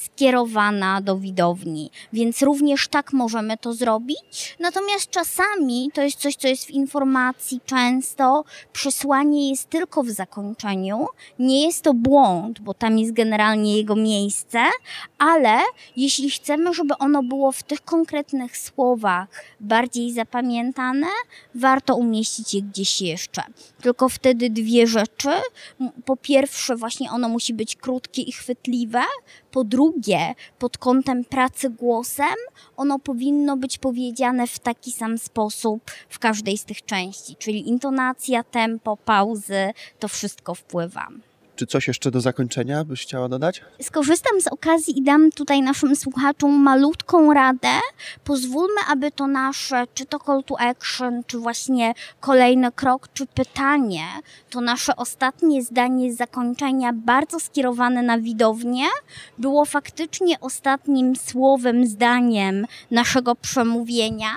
skierowana 0.06 1.02
do 1.02 1.18
widowni. 1.18 1.92
Więc 2.14 2.42
również 2.42 2.88
tak 2.88 3.14
możemy 3.14 3.58
to 3.58 3.74
zrobić. 3.74 4.56
Natomiast 4.60 5.10
czasami 5.10 5.90
to 5.94 6.02
jest 6.02 6.20
coś, 6.20 6.36
co 6.36 6.48
jest 6.48 6.66
w 6.66 6.70
informacji 6.70 7.62
często, 7.66 8.44
przesłanie 8.74 9.50
jest 9.50 9.70
tylko 9.70 10.04
w 10.04 10.10
zakończeniu. 10.10 11.08
Nie 11.40 11.66
jest 11.66 11.82
to 11.82 11.94
błąd, 11.94 12.60
bo 12.60 12.74
tam 12.74 12.98
jest 13.00 13.14
generalnie 13.14 13.78
jego 13.78 13.96
miejsce, 13.96 14.60
ale 15.18 15.60
jeśli 15.96 16.30
chcemy, 16.30 16.74
żeby 16.74 16.98
ono 16.98 17.24
było 17.24 17.52
w 17.52 17.64
tych 17.64 17.82
konkretnych 17.82 18.58
słowach 18.58 19.28
bardziej 19.60 20.14
zapamiętane, 20.14 21.08
warto 21.56 21.96
umieścić 21.96 22.54
je 22.54 22.62
gdzieś 22.62 23.02
jeszcze. 23.02 23.44
Tylko 23.82 24.10
wtedy 24.10 24.50
dwie 24.50 24.88
rzeczy. 24.88 25.30
Po 26.06 26.18
pierwsze, 26.18 26.76
właśnie 26.76 27.12
ono 27.12 27.30
musi 27.30 27.54
być 27.54 27.76
krótkie 27.76 28.22
i 28.22 28.32
chwytliwe. 28.32 29.02
Po 29.52 29.64
drugie, 29.64 30.36
pod 30.60 30.78
kątem 30.78 31.26
pracy 31.26 31.70
głosem, 31.70 32.36
ono 32.78 33.00
powinno 33.00 33.58
być 33.58 33.78
powiedziane 33.78 34.48
w 34.48 34.60
taki 34.60 34.92
sam 34.92 35.18
sposób 35.18 35.92
w 36.10 36.20
każdej 36.20 36.58
z 36.58 36.66
tych 36.66 36.86
części, 36.86 37.36
czyli 37.36 37.70
intonacja, 37.70 38.44
tempo, 38.44 38.98
pauzy, 38.98 39.74
to 40.00 40.08
wszystko 40.08 40.56
wpływa. 40.56 41.08
Czy 41.56 41.68
coś 41.68 41.88
jeszcze 41.88 42.12
do 42.12 42.22
zakończenia 42.22 42.84
byś 42.84 43.02
chciała 43.02 43.30
dodać? 43.30 43.62
Skorzystam 43.82 44.42
z 44.42 44.48
okazji 44.48 45.00
i 45.00 45.02
dam 45.02 45.32
tutaj 45.32 45.62
naszym 45.62 45.96
słuchaczom 45.96 46.52
malutką 46.52 47.34
radę. 47.34 47.70
Pozwólmy, 48.24 48.82
aby 48.90 49.12
to 49.12 49.28
nasze, 49.28 49.84
czy 49.94 50.06
to 50.06 50.20
call 50.20 50.44
to 50.44 50.60
action, 50.60 51.24
czy 51.28 51.38
właśnie 51.38 51.94
kolejny 52.20 52.72
krok, 52.72 53.08
czy 53.14 53.26
pytanie, 53.26 54.04
to 54.50 54.62
nasze 54.62 54.96
ostatnie 54.96 55.64
zdanie 55.64 56.14
z 56.14 56.18
zakończenia, 56.18 56.94
bardzo 56.94 57.40
skierowane 57.40 58.02
na 58.02 58.20
widownię, 58.20 58.86
było 59.38 59.66
faktycznie 59.66 60.40
ostatnim 60.40 61.16
słowem, 61.16 61.88
zdaniem 61.88 62.66
naszego 62.92 63.36
przemówienia, 63.36 64.32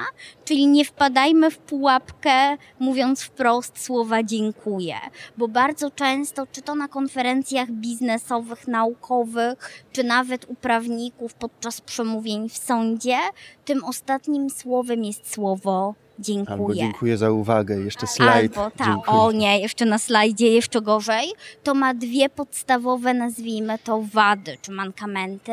czyli 0.44 0.66
nie 0.66 0.84
wpadajmy 0.84 1.50
w 1.50 1.58
pułapkę, 1.58 2.56
mówiąc 2.78 3.22
wprost 3.22 3.84
słowa 3.84 4.22
dziękuję, 4.22 4.96
bo 5.36 5.48
bardzo 5.48 5.90
często, 5.90 6.46
czy 6.52 6.62
to 6.62 6.74
na 6.74 6.88
konferencjach 7.04 7.70
biznesowych, 7.70 8.68
naukowych, 8.68 9.84
czy 9.92 10.04
nawet 10.04 10.44
u 10.44 10.54
prawników 10.54 11.34
podczas 11.34 11.80
przemówień 11.80 12.48
w 12.48 12.58
sądzie, 12.58 13.16
tym 13.64 13.84
ostatnim 13.84 14.50
słowem 14.50 15.04
jest 15.04 15.32
słowo 15.32 15.94
dziękuję. 16.18 16.58
Albo 16.58 16.74
dziękuję 16.74 17.16
za 17.16 17.30
uwagę, 17.30 17.76
jeszcze 17.76 18.06
slajd. 18.06 18.58
Albo 18.58 18.76
tak, 18.76 18.98
o 19.06 19.32
nie, 19.32 19.60
jeszcze 19.60 19.84
na 19.84 19.98
slajdzie 19.98 20.48
jeszcze 20.48 20.82
gorzej. 20.82 21.32
To 21.62 21.74
ma 21.74 21.94
dwie 21.94 22.28
podstawowe, 22.28 23.14
nazwijmy 23.14 23.78
to, 23.78 24.02
wady 24.12 24.58
czy 24.62 24.72
mankamenty. 24.72 25.52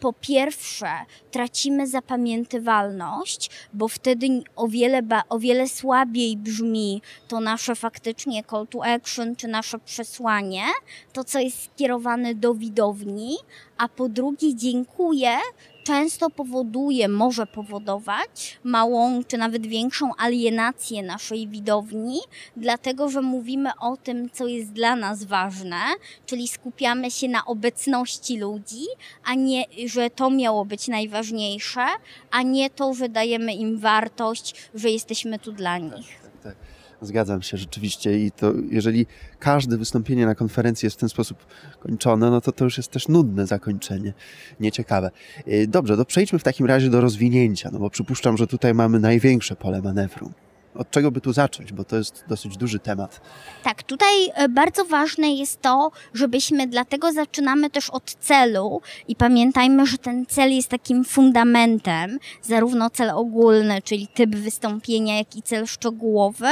Po 0.00 0.12
pierwsze, 0.12 0.88
tracimy 1.30 1.86
zapamiętywalność, 1.86 3.50
bo 3.72 3.88
wtedy 3.88 4.26
o 4.56 4.68
wiele, 4.68 5.02
o 5.28 5.38
wiele 5.38 5.68
słabiej 5.68 6.36
brzmi 6.36 7.02
to 7.28 7.40
nasze 7.40 7.74
faktycznie 7.74 8.44
call 8.50 8.66
to 8.66 8.84
action 8.84 9.36
czy 9.36 9.48
nasze 9.48 9.78
przesłanie, 9.78 10.62
to 11.12 11.24
co 11.24 11.38
jest 11.38 11.64
skierowane 11.64 12.34
do 12.34 12.54
widowni, 12.54 13.36
a 13.78 13.88
po 13.88 14.08
drugie 14.08 14.54
dziękuję 14.54 15.36
często 15.84 16.30
powoduje, 16.30 17.08
może 17.08 17.46
powodować 17.46 18.58
małą 18.64 19.24
czy 19.24 19.38
nawet 19.38 19.66
większą 19.66 20.10
alienację 20.18 21.02
naszej 21.02 21.48
widowni, 21.48 22.20
dlatego 22.56 23.08
że 23.08 23.22
mówimy 23.22 23.70
o 23.80 23.96
tym, 23.96 24.30
co 24.30 24.46
jest 24.46 24.72
dla 24.72 24.96
nas 24.96 25.24
ważne, 25.24 25.80
czyli 26.26 26.48
skupiamy 26.48 27.10
się 27.10 27.28
na 27.28 27.44
obecności 27.44 28.38
ludzi, 28.38 28.84
a 29.24 29.34
nie, 29.34 29.64
że 29.86 30.10
to 30.10 30.30
miało 30.30 30.64
być 30.64 30.88
najważniejsze, 30.88 31.86
a 32.30 32.42
nie 32.42 32.70
to, 32.70 32.94
że 32.94 33.08
dajemy 33.08 33.54
im 33.54 33.78
wartość, 33.78 34.54
że 34.74 34.90
jesteśmy 34.90 35.38
tu 35.38 35.52
dla 35.52 35.78
nich. 35.78 36.33
Zgadzam 37.04 37.42
się 37.42 37.56
rzeczywiście 37.56 38.18
i 38.18 38.30
to 38.30 38.52
jeżeli 38.70 39.06
każde 39.38 39.76
wystąpienie 39.76 40.26
na 40.26 40.34
konferencji 40.34 40.86
jest 40.86 40.96
w 40.96 41.00
ten 41.00 41.08
sposób 41.08 41.46
kończone, 41.80 42.30
no 42.30 42.40
to 42.40 42.52
to 42.52 42.64
już 42.64 42.76
jest 42.76 42.90
też 42.90 43.08
nudne 43.08 43.46
zakończenie, 43.46 44.12
nieciekawe. 44.60 45.10
Y, 45.48 45.66
dobrze, 45.68 45.96
to 45.96 46.04
przejdźmy 46.04 46.38
w 46.38 46.42
takim 46.42 46.66
razie 46.66 46.90
do 46.90 47.00
rozwinięcia, 47.00 47.70
no 47.72 47.78
bo 47.78 47.90
przypuszczam, 47.90 48.36
że 48.36 48.46
tutaj 48.46 48.74
mamy 48.74 49.00
największe 49.00 49.56
pole 49.56 49.82
manewru. 49.82 50.30
Od 50.74 50.90
czego 50.90 51.10
by 51.10 51.20
tu 51.20 51.32
zacząć, 51.32 51.72
bo 51.72 51.84
to 51.84 51.96
jest 51.96 52.24
dosyć 52.28 52.56
duży 52.56 52.78
temat. 52.78 53.20
Tak, 53.62 53.82
tutaj 53.82 54.30
e, 54.34 54.48
bardzo 54.48 54.84
ważne 54.84 55.34
jest 55.34 55.62
to, 55.62 55.90
żebyśmy, 56.14 56.66
dlatego 56.66 57.12
zaczynamy 57.12 57.70
też 57.70 57.90
od 57.90 58.14
celu 58.14 58.80
i 59.08 59.16
pamiętajmy, 59.16 59.86
że 59.86 59.98
ten 59.98 60.26
cel 60.26 60.52
jest 60.52 60.68
takim 60.68 61.04
fundamentem, 61.04 62.18
zarówno 62.42 62.90
cel 62.90 63.10
ogólny, 63.10 63.82
czyli 63.82 64.08
typ 64.08 64.36
wystąpienia, 64.36 65.18
jak 65.18 65.36
i 65.36 65.42
cel 65.42 65.66
szczegółowy 65.66 66.48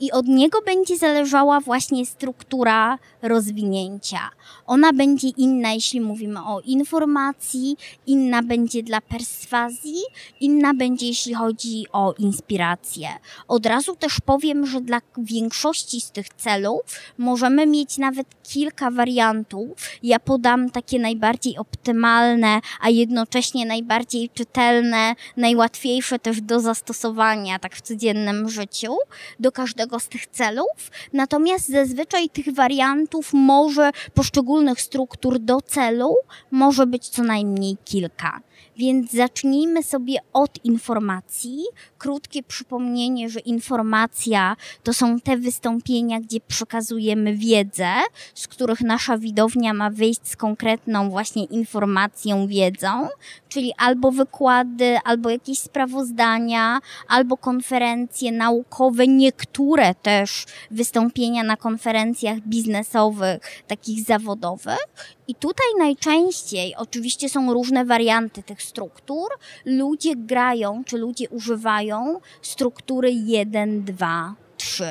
i 0.00 0.12
od 0.12 0.26
niego 0.26 0.62
będzie 0.62 0.96
zależała 0.96 1.60
właśnie 1.60 2.06
struktura 2.06 2.98
rozwinięcia. 3.22 4.20
Ona 4.66 4.92
będzie 4.92 5.28
inna, 5.28 5.72
jeśli 5.72 6.00
mówimy 6.00 6.40
o 6.40 6.60
informacji, 6.60 7.76
inna 8.06 8.42
będzie 8.42 8.82
dla 8.82 9.00
perswazji, 9.00 10.00
inna 10.40 10.74
będzie, 10.74 11.06
jeśli 11.06 11.34
chodzi 11.34 11.86
o 11.92 12.14
inspirację. 12.18 13.08
Od 13.48 13.65
razu 13.66 13.96
też 13.96 14.20
powiem, 14.20 14.66
że 14.66 14.80
dla 14.80 15.00
większości 15.18 16.00
z 16.00 16.10
tych 16.10 16.28
celów 16.28 16.82
możemy 17.18 17.66
mieć 17.66 17.98
nawet 17.98 18.26
kilka 18.42 18.90
wariantów. 18.90 19.70
Ja 20.02 20.20
podam 20.20 20.70
takie 20.70 20.98
najbardziej 20.98 21.58
optymalne, 21.58 22.60
a 22.80 22.90
jednocześnie 22.90 23.66
najbardziej 23.66 24.30
czytelne, 24.34 25.14
najłatwiejsze 25.36 26.18
też 26.18 26.40
do 26.40 26.60
zastosowania 26.60 27.58
tak 27.58 27.76
w 27.76 27.80
codziennym 27.80 28.48
życiu 28.48 28.96
do 29.40 29.52
każdego 29.52 30.00
z 30.00 30.08
tych 30.08 30.26
celów. 30.26 30.90
Natomiast 31.12 31.68
zazwyczaj 31.68 32.28
tych 32.28 32.54
wariantów 32.54 33.32
może 33.32 33.90
poszczególnych 34.14 34.80
struktur 34.80 35.38
do 35.38 35.60
celu 35.60 36.14
może 36.50 36.86
być 36.86 37.08
co 37.08 37.22
najmniej 37.22 37.76
kilka. 37.84 38.40
Więc 38.76 39.12
zacznijmy 39.12 39.82
sobie 39.82 40.18
od 40.32 40.64
informacji. 40.64 41.64
Krótkie 41.98 42.42
przypomnienie, 42.42 43.30
że 43.30 43.40
informacja 43.40 44.56
to 44.82 44.92
są 44.92 45.20
te 45.20 45.36
wystąpienia, 45.36 46.20
gdzie 46.20 46.40
przekazujemy 46.40 47.34
wiedzę, 47.34 47.92
z 48.34 48.48
których 48.48 48.80
nasza 48.80 49.18
widownia 49.18 49.74
ma 49.74 49.90
wyjść 49.90 50.20
z 50.28 50.36
konkretną 50.36 51.10
właśnie 51.10 51.44
informacją, 51.44 52.46
wiedzą, 52.46 53.08
czyli 53.56 53.72
albo 53.78 54.12
wykłady, 54.12 54.98
albo 55.04 55.30
jakieś 55.30 55.58
sprawozdania, 55.58 56.78
albo 57.08 57.36
konferencje 57.36 58.32
naukowe, 58.32 59.06
niektóre 59.06 59.94
też 59.94 60.44
wystąpienia 60.70 61.42
na 61.42 61.56
konferencjach 61.56 62.40
biznesowych, 62.40 63.62
takich 63.66 64.04
zawodowych. 64.04 64.86
I 65.28 65.34
tutaj 65.34 65.66
najczęściej, 65.78 66.74
oczywiście 66.76 67.28
są 67.28 67.52
różne 67.52 67.84
warianty 67.84 68.42
tych 68.42 68.62
struktur, 68.62 69.28
ludzie 69.64 70.16
grają, 70.16 70.82
czy 70.86 70.98
ludzie 70.98 71.28
używają 71.28 72.20
struktury 72.42 73.12
1, 73.12 73.84
2, 73.84 74.34
3 74.56 74.84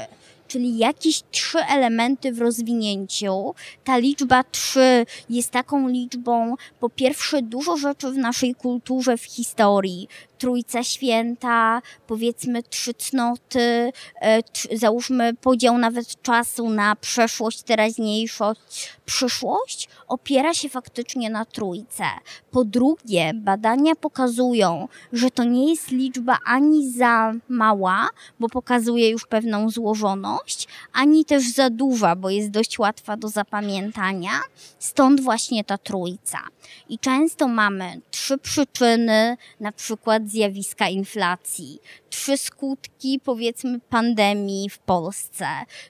czyli 0.47 0.77
jakieś 0.77 1.23
trzy 1.31 1.59
elementy 1.59 2.31
w 2.31 2.41
rozwinięciu. 2.41 3.55
Ta 3.83 3.97
liczba 3.97 4.43
trzy 4.43 5.05
jest 5.29 5.51
taką 5.51 5.87
liczbą, 5.87 6.55
po 6.79 6.89
pierwsze, 6.89 7.41
dużo 7.41 7.77
rzeczy 7.77 8.11
w 8.11 8.17
naszej 8.17 8.55
kulturze, 8.55 9.17
w 9.17 9.23
historii, 9.23 10.07
Trójca 10.37 10.83
Święta, 10.83 11.81
powiedzmy 12.07 12.63
trzy 12.63 12.93
cnoty, 12.93 13.91
e, 14.21 14.41
załóżmy 14.71 15.33
podział 15.33 15.77
nawet 15.77 16.21
czasu 16.21 16.69
na 16.69 16.95
przeszłość, 16.95 17.63
teraźniejszość, 17.63 18.89
przyszłość, 19.05 19.89
opiera 20.07 20.53
się 20.53 20.69
faktycznie 20.69 21.29
na 21.29 21.45
trójce. 21.45 22.03
Po 22.51 22.65
drugie, 22.65 23.33
badania 23.33 23.95
pokazują, 23.95 24.87
że 25.13 25.31
to 25.31 25.43
nie 25.43 25.69
jest 25.69 25.91
liczba 25.91 26.37
ani 26.45 26.91
za 26.91 27.33
mała, 27.49 28.09
bo 28.39 28.49
pokazuje 28.49 29.09
już 29.09 29.25
pewną 29.25 29.69
złożoność, 29.69 30.34
ani 30.93 31.25
też 31.25 31.53
za 31.53 31.69
duża, 31.69 32.15
bo 32.15 32.29
jest 32.29 32.49
dość 32.49 32.79
łatwa 32.79 33.17
do 33.17 33.29
zapamiętania. 33.29 34.31
Stąd 34.79 35.21
właśnie 35.21 35.63
ta 35.63 35.77
trójca. 35.77 36.39
I 36.89 36.99
często 36.99 37.47
mamy 37.47 38.01
trzy 38.11 38.37
przyczyny, 38.37 39.37
na 39.59 39.71
przykład 39.71 40.29
zjawiska 40.29 40.89
inflacji, 40.89 41.79
trzy 42.15 42.37
skutki, 42.37 43.19
powiedzmy, 43.23 43.79
pandemii 43.79 44.69
w 44.69 44.79
Polsce, 44.79 45.47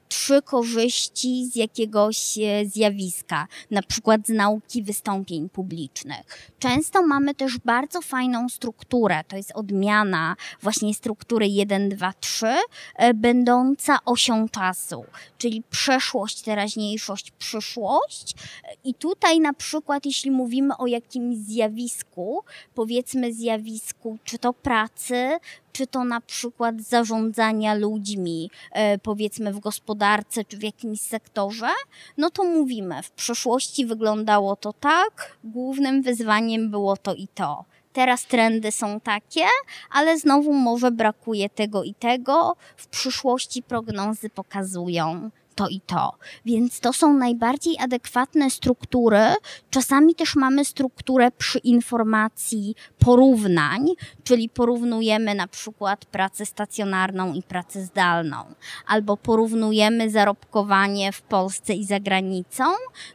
trzy 0.08 0.42
korzyści 0.42 1.46
z 1.46 1.56
jakiegoś 1.56 2.38
e, 2.38 2.66
zjawiska, 2.66 3.48
na 3.72 3.82
przykład 3.82 4.28
z 4.28 4.30
nauki 4.30 4.84
wystąpień 4.84 5.50
publicznych. 5.50 6.52
Często 6.60 7.08
mamy 7.08 7.36
też 7.36 7.58
bardzo 7.58 8.02
fajną 8.02 8.50
strukturę, 8.50 9.24
to 9.28 9.38
jest 9.38 9.52
odmiana 9.52 10.36
właśnie 10.62 10.94
struktury 10.94 11.48
1, 11.48 11.90
2, 11.90 12.14
3, 12.20 12.48
będąca 13.16 13.98
osią 14.06 14.50
czasu, 14.50 15.06
czyli 15.38 15.64
przeszłość, 15.70 16.42
teraźniejszość, 16.42 17.32
przyszłość. 17.32 18.34
I 18.84 18.94
tutaj 18.94 19.40
na 19.40 19.54
przykład, 19.54 20.06
jeśli 20.06 20.32
mówimy 20.32 20.78
o 20.78 20.88
jakimś 20.88 21.38
zjawisku, 21.38 22.44
powiedzmy 22.76 23.34
zjawisku 23.34 24.18
czy 24.24 24.38
to 24.38 24.54
pracy, 24.54 25.40
czy 25.76 25.88
to 25.88 26.04
na 26.04 26.22
przykład 26.22 26.82
zarządzania 26.82 27.74
ludźmi, 27.74 28.50
e, 28.72 28.98
powiedzmy 28.98 29.54
w 29.54 29.60
gospodarce 29.60 30.46
czy 30.46 30.58
w 30.58 30.64
jakimś 30.64 31.02
sektorze, 31.02 31.70
no 32.18 32.30
to 32.30 32.44
mówimy, 32.44 33.04
w 33.04 33.12
przeszłości 33.12 33.86
wyglądało 33.86 34.56
to 34.56 34.74
tak, 34.74 35.38
głównym 35.44 36.02
wyzwaniem 36.02 36.72
było 36.72 36.98
to 36.98 37.14
i 37.14 37.28
to. 37.28 37.66
Teraz 37.94 38.26
trendy 38.26 38.72
są 38.72 39.00
takie, 39.00 39.46
ale 39.92 40.20
znowu 40.20 40.54
może 40.54 40.92
brakuje 40.92 41.50
tego 41.50 41.84
i 41.84 41.94
tego. 41.94 42.56
W 42.78 42.88
przyszłości 42.88 43.64
prognozy 43.64 44.30
pokazują 44.30 45.30
to 45.56 45.68
i 45.68 45.82
to. 45.82 46.14
Więc 46.46 46.80
to 46.80 46.94
są 46.94 47.14
najbardziej 47.14 47.76
adekwatne 47.80 48.50
struktury. 48.50 49.20
Czasami 49.70 50.16
też 50.16 50.36
mamy 50.36 50.66
strukturę 50.66 51.32
przy 51.32 51.60
informacji 51.60 52.76
porównań, 53.00 53.88
czyli 54.24 54.50
porównujemy 54.50 55.36
na 55.36 55.48
przykład 55.48 56.06
pracę 56.06 56.46
stacjonarną 56.46 57.34
i 57.34 57.44
pracę 57.44 57.82
zdalną, 57.84 58.38
albo 58.88 59.18
porównujemy 59.18 60.10
zarobkowanie 60.10 61.12
w 61.12 61.22
Polsce 61.22 61.74
i 61.74 61.86
za 61.86 62.00
granicą, 62.00 62.64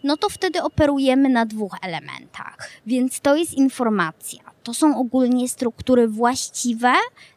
no 0.04 0.16
to 0.16 0.28
wtedy 0.28 0.62
operujemy 0.62 1.28
na 1.28 1.46
dwóch 1.46 1.76
elementach. 1.82 2.70
Więc 2.86 3.20
to 3.20 3.36
jest 3.36 3.54
informacja. 3.54 4.42
To 4.62 4.74
są 4.74 4.98
ogólnie 4.98 5.48
struktury 5.48 6.08
właściwe 6.08 6.92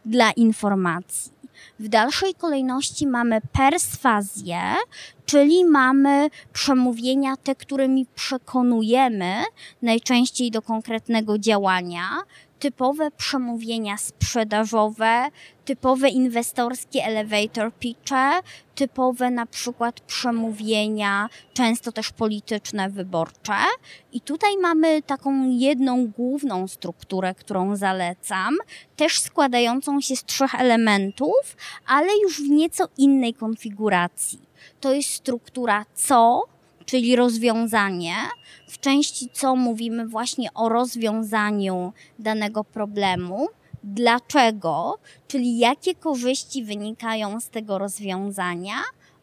dla 0.06 0.32
informacji. 0.32 1.42
W 1.79 1.88
dalszej 1.88 2.36
kolejności 2.36 3.07
mamy 3.07 3.41
perswazję, 3.51 4.59
czyli 5.25 5.65
mamy 5.65 6.29
przemówienia 6.53 7.38
te, 7.38 7.55
którymi 7.55 8.05
przekonujemy 8.15 9.33
najczęściej 9.81 10.51
do 10.51 10.62
konkretnego 10.62 11.38
działania, 11.38 12.09
typowe 12.63 13.12
przemówienia 13.12 13.97
sprzedażowe, 13.97 15.30
typowe 15.65 16.10
inwestorskie 16.10 17.04
elevator 17.04 17.73
pitche, 17.73 18.32
typowe 18.76 19.32
na 19.32 19.45
przykład 19.45 19.99
przemówienia, 19.99 21.30
często 21.54 21.91
też 21.91 22.12
polityczne, 22.12 22.89
wyborcze. 22.89 23.54
I 24.13 24.21
tutaj 24.21 24.58
mamy 24.58 25.02
taką 25.02 25.49
jedną 25.49 26.08
główną 26.08 26.67
strukturę, 26.67 27.36
którą 27.36 27.76
zalecam, 27.76 28.58
też 28.95 29.19
składającą 29.19 30.02
się 30.02 30.15
z 30.15 30.26
trzech 30.26 30.56
elementów, 30.56 31.58
ale 31.88 32.08
już 32.23 32.41
w 32.41 32.49
nieco 32.49 32.88
innej 32.97 33.34
konfiguracji. 33.34 34.39
To 34.80 34.93
jest 34.93 35.10
struktura 35.10 35.86
co, 35.93 36.43
czyli 36.86 37.15
rozwiązanie. 37.15 38.15
W 38.69 38.80
części 38.80 39.30
co 39.34 39.56
mówimy 39.56 40.08
właśnie 40.08 40.54
o 40.54 40.69
rozwiązaniu 40.69 41.93
danego 42.19 42.63
problemu. 42.63 43.48
Dlaczego, 43.84 45.00
czyli 45.28 45.58
jakie 45.58 45.96
korzyści 45.96 46.63
wynikają 46.63 47.39
z 47.39 47.50
tego 47.50 47.78
rozwiązania 47.78 48.76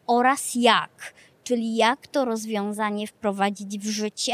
oraz 0.07 0.55
jak, 0.55 1.13
czyli 1.43 1.75
jak 1.75 2.07
to 2.07 2.25
rozwiązanie 2.25 3.07
wprowadzić 3.07 3.79
w 3.79 3.89
życie. 3.89 4.33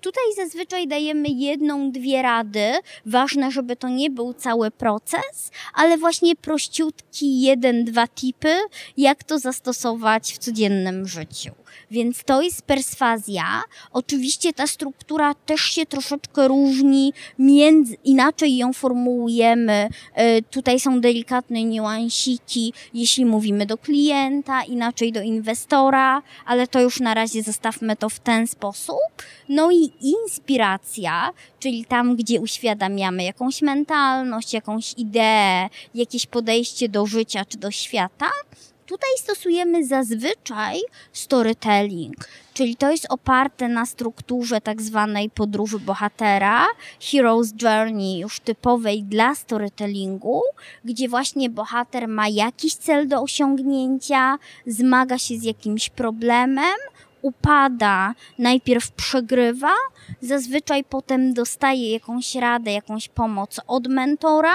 Tutaj 0.00 0.24
zazwyczaj 0.36 0.88
dajemy 0.88 1.28
jedną, 1.28 1.92
dwie 1.92 2.22
rady. 2.22 2.72
Ważne, 3.06 3.50
żeby 3.50 3.76
to 3.76 3.88
nie 3.88 4.10
był 4.10 4.34
cały 4.34 4.70
proces, 4.70 5.50
ale 5.74 5.98
właśnie 5.98 6.36
prościutki 6.36 7.40
jeden, 7.40 7.84
dwa 7.84 8.08
tipy, 8.08 8.56
jak 8.96 9.24
to 9.24 9.38
zastosować 9.38 10.32
w 10.32 10.38
codziennym 10.38 11.08
życiu. 11.08 11.61
Więc 11.90 12.24
to 12.24 12.42
jest 12.42 12.62
perswazja. 12.62 13.62
Oczywiście 13.92 14.52
ta 14.52 14.66
struktura 14.66 15.34
też 15.34 15.60
się 15.60 15.86
troszeczkę 15.86 16.48
różni, 16.48 17.12
między, 17.38 17.96
inaczej 18.04 18.56
ją 18.56 18.72
formułujemy. 18.72 19.88
E, 20.14 20.42
tutaj 20.42 20.80
są 20.80 21.00
delikatne 21.00 21.64
niuansiki, 21.64 22.72
jeśli 22.94 23.24
mówimy 23.24 23.66
do 23.66 23.78
klienta, 23.78 24.64
inaczej 24.64 25.12
do 25.12 25.22
inwestora, 25.22 26.22
ale 26.46 26.66
to 26.66 26.80
już 26.80 27.00
na 27.00 27.14
razie 27.14 27.42
zostawmy 27.42 27.96
to 27.96 28.08
w 28.08 28.20
ten 28.20 28.46
sposób. 28.46 28.98
No 29.48 29.70
i 29.70 29.92
inspiracja, 30.00 31.30
czyli 31.58 31.84
tam, 31.84 32.16
gdzie 32.16 32.40
uświadamiamy 32.40 33.24
jakąś 33.24 33.62
mentalność, 33.62 34.54
jakąś 34.54 34.94
ideę, 34.96 35.68
jakieś 35.94 36.26
podejście 36.26 36.88
do 36.88 37.06
życia 37.06 37.44
czy 37.44 37.58
do 37.58 37.70
świata, 37.70 38.30
Tutaj 38.86 39.10
stosujemy 39.16 39.86
zazwyczaj 39.86 40.80
storytelling, 41.12 42.28
czyli 42.54 42.76
to 42.76 42.90
jest 42.90 43.06
oparte 43.08 43.68
na 43.68 43.86
strukturze 43.86 44.60
tak 44.60 44.82
zwanej 44.82 45.30
podróży 45.30 45.78
bohatera, 45.78 46.66
Hero's 47.00 47.62
Journey, 47.62 48.18
już 48.18 48.40
typowej 48.40 49.02
dla 49.02 49.34
storytellingu, 49.34 50.42
gdzie 50.84 51.08
właśnie 51.08 51.50
bohater 51.50 52.08
ma 52.08 52.28
jakiś 52.28 52.74
cel 52.74 53.08
do 53.08 53.22
osiągnięcia, 53.22 54.38
zmaga 54.66 55.18
się 55.18 55.36
z 55.36 55.42
jakimś 55.42 55.90
problemem, 55.90 56.74
upada, 57.22 58.14
najpierw 58.38 58.90
przegrywa, 58.90 59.72
zazwyczaj 60.20 60.84
potem 60.84 61.34
dostaje 61.34 61.92
jakąś 61.92 62.34
radę, 62.34 62.72
jakąś 62.72 63.08
pomoc 63.08 63.60
od 63.66 63.88
mentora, 63.88 64.54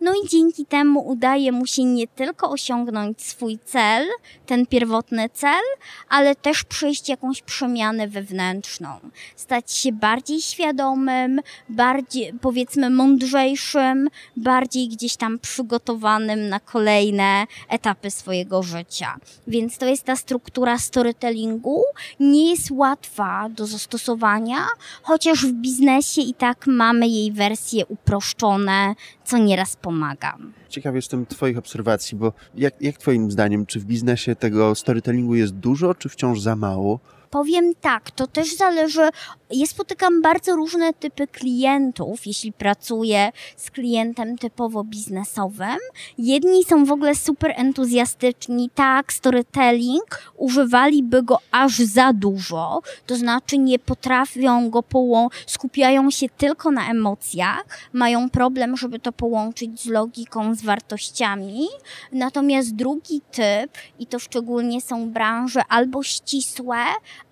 no 0.00 0.12
i 0.24 0.28
dzięki 0.28 0.66
temu 0.66 1.08
udaje 1.08 1.52
mu 1.52 1.66
się 1.66 1.84
nie 1.84 2.08
tylko 2.08 2.50
osiągnąć 2.50 3.22
swój 3.22 3.58
cel, 3.64 4.06
ten 4.46 4.66
pierwotny 4.66 5.28
cel, 5.28 5.62
ale 6.08 6.34
też 6.34 6.64
przejść 6.64 7.08
jakąś 7.08 7.42
przemianę 7.42 8.08
wewnętrzną, 8.08 8.88
stać 9.36 9.72
się 9.72 9.92
bardziej 9.92 10.40
świadomym, 10.40 11.40
bardziej 11.68 12.32
powiedzmy 12.40 12.90
mądrzejszym, 12.90 14.08
bardziej 14.36 14.88
gdzieś 14.88 15.16
tam 15.16 15.38
przygotowanym 15.38 16.48
na 16.48 16.60
kolejne 16.60 17.46
etapy 17.68 18.10
swojego 18.10 18.62
życia. 18.62 19.16
Więc 19.46 19.78
to 19.78 19.86
jest 19.86 20.04
ta 20.04 20.16
struktura 20.16 20.78
storytellingu, 20.78 21.82
nie 22.20 22.50
jest 22.50 22.70
łatwa 22.70 23.48
do 23.48 23.66
zastosowania, 23.66 24.56
chociaż 25.02 25.46
w 25.46 25.52
biznesie 25.52 26.20
i 26.22 26.34
tak 26.34 26.66
mamy 26.66 27.08
jej 27.08 27.32
wersje 27.32 27.86
uproszczone, 27.86 28.94
co 29.24 29.38
nieraz 29.38 29.76
pomaga. 29.76 30.36
Ciekaw 30.68 30.94
jestem 30.94 31.26
Twoich 31.26 31.58
obserwacji, 31.58 32.18
bo 32.18 32.32
jak, 32.54 32.82
jak 32.82 32.98
Twoim 32.98 33.30
zdaniem, 33.30 33.66
czy 33.66 33.80
w 33.80 33.84
biznesie 33.84 34.36
tego 34.36 34.74
storytellingu 34.74 35.34
jest 35.34 35.52
dużo, 35.54 35.94
czy 35.94 36.08
wciąż 36.08 36.40
za 36.40 36.56
mało? 36.56 36.98
Powiem 37.36 37.74
tak, 37.80 38.10
to 38.10 38.26
też 38.26 38.56
zależy. 38.56 39.08
Ja 39.50 39.66
spotykam 39.66 40.22
bardzo 40.22 40.56
różne 40.56 40.92
typy 40.92 41.26
klientów, 41.26 42.26
jeśli 42.26 42.52
pracuję 42.52 43.32
z 43.56 43.70
klientem 43.70 44.38
typowo 44.38 44.84
biznesowym. 44.84 45.78
Jedni 46.18 46.64
są 46.64 46.84
w 46.84 46.92
ogóle 46.92 47.14
super 47.14 47.52
entuzjastyczni, 47.56 48.70
tak, 48.74 49.12
storytelling, 49.12 50.32
używaliby 50.36 51.22
go 51.22 51.38
aż 51.50 51.78
za 51.78 52.12
dużo, 52.12 52.82
to 53.06 53.16
znaczy 53.16 53.58
nie 53.58 53.78
potrafią 53.78 54.70
go 54.70 54.82
połączyć, 54.82 55.50
skupiają 55.50 56.10
się 56.10 56.28
tylko 56.28 56.70
na 56.70 56.90
emocjach, 56.90 57.64
mają 57.92 58.30
problem, 58.30 58.76
żeby 58.76 58.98
to 58.98 59.12
połączyć 59.12 59.80
z 59.80 59.86
logiką, 59.86 60.54
z 60.54 60.62
wartościami. 60.62 61.66
Natomiast 62.12 62.74
drugi 62.74 63.20
typ, 63.30 63.72
i 63.98 64.06
to 64.06 64.18
szczególnie 64.18 64.80
są 64.80 65.10
branże 65.10 65.62
albo 65.68 66.02
ścisłe, 66.02 66.76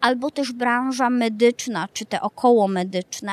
albo 0.00 0.30
też 0.30 0.52
branża 0.52 1.10
medyczna, 1.10 1.88
czy 1.92 2.04
te 2.04 2.20
okołomedyczne, 2.20 3.32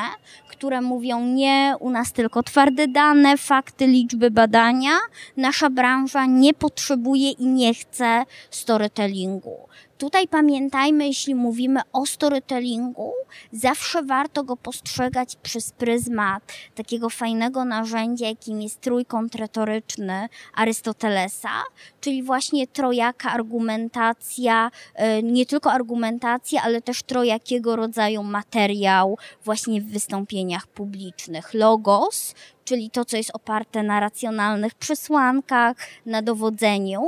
które 0.50 0.82
mówią 0.82 1.26
nie, 1.26 1.76
u 1.80 1.90
nas 1.90 2.14
tylko 2.14 2.44
twarde 2.44 2.88
dane, 2.88 3.38
fakty, 3.38 3.88
liczby, 3.88 4.32
badania. 4.32 4.92
Nasza 5.38 5.70
branża 5.70 6.26
nie 6.26 6.54
potrzebuje 6.54 7.32
i 7.32 7.46
nie 7.46 7.74
chce 7.74 8.24
storytellingu 8.50 9.58
tutaj 10.02 10.28
pamiętajmy, 10.28 11.08
jeśli 11.08 11.36
mówimy 11.36 11.82
o 11.94 12.06
storytellingu, 12.06 13.14
zawsze 13.52 14.04
warto 14.04 14.44
go 14.44 14.58
postrzegać 14.58 15.36
przez 15.36 15.72
pryzmat 15.72 16.54
takiego 16.76 17.10
fajnego 17.10 17.66
narzędzia, 17.66 18.28
jakim 18.28 18.62
jest 18.62 18.82
trójkąt 18.82 19.36
retoryczny 19.36 20.30
Arystotelesa, 20.54 21.64
czyli 22.00 22.24
właśnie 22.24 22.68
trojaka 22.68 23.32
argumentacja, 23.32 24.72
e, 24.96 25.24
nie 25.24 25.46
tylko 25.46 25.72
argumentacja, 25.72 26.62
ale 26.64 26.82
też 26.82 27.04
trojakiego 27.04 27.76
rodzaju 27.76 28.24
materiał 28.24 29.18
właśnie 29.46 29.82
w 29.82 29.86
wystąpieniach 29.86 30.68
publicznych. 30.68 31.54
Logos, 31.54 32.36
czyli 32.66 32.90
to, 32.90 33.06
co 33.06 33.18
jest 33.18 33.32
oparte 33.34 33.84
na 33.84 34.00
racjonalnych 34.00 34.74
przesłankach, 34.74 35.78
na 36.06 36.22
dowodzeniu, 36.22 37.02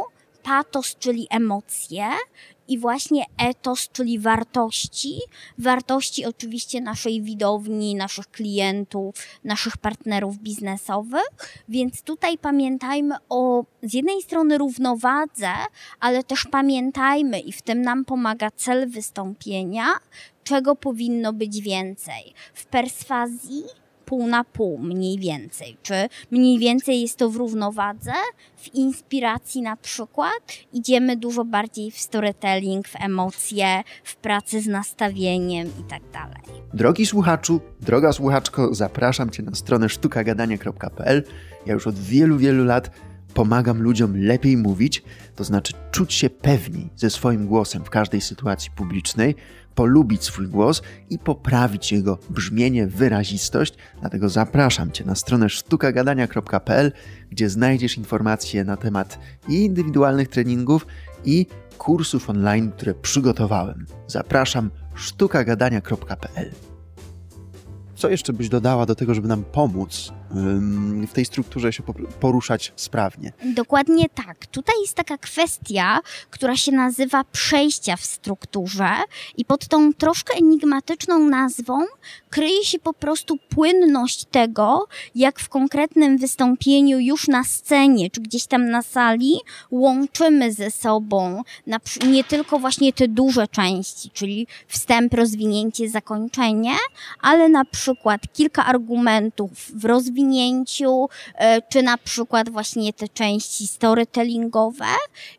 patos, 0.43 0.95
czyli 0.99 1.27
emocje, 1.29 2.09
i 2.67 2.77
właśnie 2.77 3.25
etos, 3.37 3.89
czyli 3.91 4.19
wartości, 4.19 5.19
wartości 5.57 6.25
oczywiście 6.25 6.81
naszej 6.81 7.21
widowni, 7.21 7.95
naszych 7.95 8.31
klientów, 8.31 9.15
naszych 9.43 9.77
partnerów 9.77 10.37
biznesowych, 10.37 11.63
więc 11.69 12.01
tutaj 12.01 12.37
pamiętajmy 12.37 13.15
o 13.29 13.63
z 13.83 13.93
jednej 13.93 14.21
strony 14.21 14.57
równowadze, 14.57 15.51
ale 15.99 16.23
też 16.23 16.45
pamiętajmy 16.51 17.39
i 17.39 17.51
w 17.51 17.61
tym 17.61 17.81
nam 17.81 18.05
pomaga 18.05 18.51
cel 18.51 18.89
wystąpienia, 18.89 19.85
czego 20.43 20.75
powinno 20.75 21.33
być 21.33 21.61
więcej. 21.61 22.33
W 22.53 22.65
perswazji 22.65 23.63
pół 24.13 24.27
na 24.27 24.43
pół 24.43 24.77
mniej 24.77 25.19
więcej. 25.19 25.77
Czy 25.83 25.93
mniej 26.31 26.59
więcej 26.59 27.01
jest 27.01 27.17
to 27.17 27.29
w 27.29 27.35
równowadze? 27.35 28.11
W 28.57 28.75
inspiracji 28.75 29.61
na 29.61 29.77
przykład 29.77 30.43
idziemy 30.73 31.17
dużo 31.17 31.45
bardziej 31.45 31.91
w 31.91 31.99
storytelling, 31.99 32.87
w 32.87 32.95
emocje, 32.95 33.83
w 34.03 34.15
pracę 34.15 34.61
z 34.61 34.67
nastawieniem 34.67 35.67
i 35.67 35.83
tak 35.89 36.01
dalej. 36.13 36.41
Drogi 36.73 37.05
słuchaczu, 37.05 37.61
droga 37.81 38.13
słuchaczko, 38.13 38.73
zapraszam 38.73 39.29
Cię 39.29 39.43
na 39.43 39.55
stronę 39.55 39.89
sztukagadania.pl. 39.89 41.23
Ja 41.65 41.73
już 41.73 41.87
od 41.87 41.99
wielu, 41.99 42.37
wielu 42.37 42.63
lat 42.63 42.91
pomagam 43.33 43.81
ludziom 43.81 44.17
lepiej 44.17 44.57
mówić, 44.57 45.03
to 45.35 45.43
znaczy 45.43 45.73
czuć 45.91 46.13
się 46.13 46.29
pewniej 46.29 46.89
ze 46.95 47.09
swoim 47.09 47.47
głosem 47.47 47.85
w 47.85 47.89
każdej 47.89 48.21
sytuacji 48.21 48.71
publicznej, 48.75 49.35
polubić 49.75 50.23
swój 50.23 50.47
głos 50.47 50.81
i 51.09 51.19
poprawić 51.19 51.91
jego 51.91 52.17
brzmienie, 52.29 52.87
wyrazistość. 52.87 53.73
Dlatego 53.99 54.29
zapraszam 54.29 54.91
Cię 54.91 55.05
na 55.05 55.15
stronę 55.15 55.49
sztukagadania.pl, 55.49 56.91
gdzie 57.31 57.49
znajdziesz 57.49 57.97
informacje 57.97 58.63
na 58.63 58.77
temat 58.77 59.19
indywidualnych 59.47 60.27
treningów, 60.27 60.85
i 61.25 61.47
kursów 61.77 62.29
online, 62.29 62.71
które 62.71 62.93
przygotowałem. 62.93 63.85
Zapraszam 64.07 64.69
sztukagadania.pl. 64.95 66.72
Co 68.03 68.09
jeszcze 68.09 68.33
byś 68.33 68.49
dodała 68.49 68.85
do 68.85 68.95
tego, 68.95 69.13
żeby 69.13 69.27
nam 69.27 69.43
pomóc 69.43 70.11
w 71.07 71.13
tej 71.13 71.25
strukturze 71.25 71.73
się 71.73 71.83
poruszać 72.19 72.73
sprawnie? 72.75 73.31
Dokładnie 73.45 74.09
tak. 74.09 74.45
Tutaj 74.45 74.75
jest 74.81 74.93
taka 74.93 75.17
kwestia, 75.17 75.99
która 76.29 76.57
się 76.57 76.71
nazywa 76.71 77.23
przejścia 77.23 77.95
w 77.95 78.05
strukturze 78.05 78.89
i 79.37 79.45
pod 79.45 79.67
tą 79.67 79.93
troszkę 79.93 80.33
enigmatyczną 80.33 81.19
nazwą 81.19 81.85
kryje 82.29 82.65
się 82.65 82.79
po 82.79 82.93
prostu 82.93 83.37
płynność 83.49 84.25
tego, 84.25 84.87
jak 85.15 85.39
w 85.39 85.49
konkretnym 85.49 86.17
wystąpieniu 86.17 86.99
już 86.99 87.27
na 87.27 87.43
scenie, 87.43 88.09
czy 88.09 88.21
gdzieś 88.21 88.45
tam 88.45 88.69
na 88.69 88.81
sali 88.81 89.33
łączymy 89.71 90.53
ze 90.53 90.71
sobą 90.71 91.43
nie 92.07 92.23
tylko 92.23 92.59
właśnie 92.59 92.93
te 92.93 93.07
duże 93.07 93.47
części, 93.47 94.09
czyli 94.09 94.47
wstęp, 94.67 95.13
rozwinięcie, 95.13 95.89
zakończenie, 95.89 96.73
ale 97.21 97.49
na 97.49 97.65
przykład 97.65 97.92
kilka 98.33 98.65
argumentów 98.65 99.51
w 99.73 99.85
rozwinięciu, 99.85 101.09
e, 101.35 101.61
czy 101.61 101.83
na 101.83 101.97
przykład 101.97 102.49
właśnie 102.49 102.93
te 102.93 103.07
części 103.07 103.67
storytellingowe. 103.67 104.85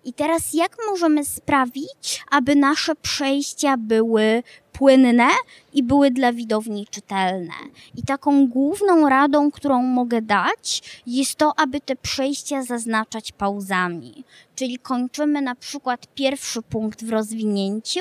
I 0.05 0.12
teraz 0.12 0.55
jak 0.55 0.76
możemy 0.90 1.24
sprawić, 1.24 2.24
aby 2.30 2.57
nasze 2.57 2.94
przejścia 2.94 3.76
były 3.76 4.42
płynne 4.72 5.28
i 5.75 5.83
były 5.83 6.11
dla 6.11 6.33
widowni 6.33 6.87
czytelne. 6.91 7.55
I 7.97 8.03
taką 8.03 8.47
główną 8.47 9.09
radą, 9.09 9.51
którą 9.51 9.83
mogę 9.83 10.22
dać, 10.22 10.83
jest 11.07 11.35
to, 11.35 11.53
aby 11.59 11.81
te 11.81 11.97
przejścia 11.97 12.62
zaznaczać 12.62 13.33
pauzami. 13.33 14.25
Czyli 14.55 14.79
kończymy 14.79 15.43
na 15.43 15.55
przykład 15.55 16.07
pierwszy 16.14 16.62
punkt 16.62 17.05
w 17.05 17.11
rozwinięciu, 17.11 18.01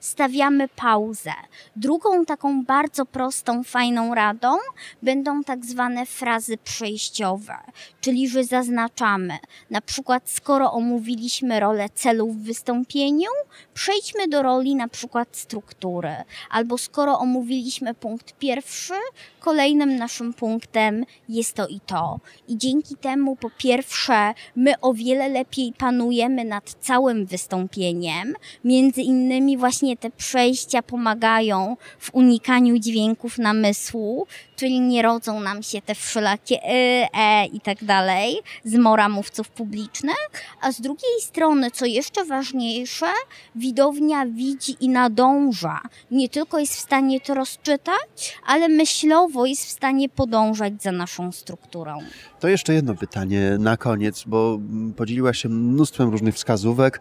stawiamy 0.00 0.68
pauzę. 0.68 1.32
Drugą 1.76 2.24
taką 2.24 2.64
bardzo 2.64 3.06
prostą, 3.06 3.64
fajną 3.64 4.14
radą 4.14 4.56
będą 5.02 5.44
tak 5.44 5.64
zwane 5.66 6.06
frazy 6.06 6.58
przejściowe, 6.58 7.56
czyli 8.00 8.28
że 8.28 8.44
zaznaczamy. 8.44 9.38
Na 9.70 9.80
przykład, 9.80 10.30
skoro 10.30 10.72
omówiliśmy 10.72 11.60
rolę 11.60 11.88
celów 11.94 12.36
w 12.36 12.44
wystąpieniu, 12.44 13.30
przejdźmy 13.74 14.28
do 14.28 14.42
roli 14.42 14.74
na 14.74 14.88
przykład 14.88 15.28
struktury. 15.36 16.14
Albo 16.50 16.78
skoro 16.78 17.13
omówiliśmy 17.18 17.94
punkt 17.94 18.38
pierwszy, 18.38 18.94
kolejnym 19.40 19.96
naszym 19.96 20.34
punktem 20.34 21.04
jest 21.28 21.54
to 21.54 21.66
i 21.66 21.80
to. 21.80 22.20
I 22.48 22.58
dzięki 22.58 22.96
temu, 22.96 23.36
po 23.36 23.50
pierwsze, 23.58 24.34
my 24.56 24.80
o 24.80 24.94
wiele 24.94 25.28
lepiej 25.28 25.72
panujemy 25.78 26.44
nad 26.44 26.70
całym 26.80 27.26
wystąpieniem. 27.26 28.34
Między 28.64 29.02
innymi, 29.02 29.56
właśnie 29.56 29.96
te 29.96 30.10
przejścia 30.10 30.82
pomagają 30.82 31.76
w 31.98 32.14
unikaniu 32.14 32.78
dźwięków 32.78 33.38
namysłu, 33.38 34.26
czyli 34.56 34.80
nie 34.80 35.02
rodzą 35.02 35.40
nam 35.40 35.62
się 35.62 35.82
te 35.82 35.94
wszelakie 35.94 36.56
y, 36.56 37.06
e 37.14 37.46
i 37.46 37.60
tak 37.60 37.84
dalej 37.84 38.40
z 38.64 38.74
mora 38.74 39.08
mówców 39.08 39.48
publicznych, 39.48 40.30
a 40.60 40.72
z 40.72 40.80
drugiej 40.80 41.20
strony, 41.20 41.70
co 41.70 41.86
jeszcze 41.86 42.24
ważniejsze, 42.24 43.06
widownia 43.54 44.26
widzi 44.26 44.76
i 44.80 44.88
nadąża. 44.88 45.80
Nie 46.10 46.28
tylko 46.28 46.58
jest 46.58 46.74
w 46.74 46.80
stanie 46.80 47.03
to 47.20 47.34
rozczytać, 47.34 48.38
ale 48.46 48.68
myślowo 48.68 49.46
jest 49.46 49.64
w 49.64 49.70
stanie 49.70 50.08
podążać 50.08 50.82
za 50.82 50.92
naszą 50.92 51.32
strukturą. 51.32 51.98
To 52.40 52.48
jeszcze 52.48 52.74
jedno 52.74 52.94
pytanie 52.94 53.56
na 53.58 53.76
koniec, 53.76 54.24
bo 54.26 54.58
podzieliła 54.96 55.34
się 55.34 55.48
mnóstwem 55.48 56.10
różnych 56.10 56.34
wskazówek. 56.34 57.00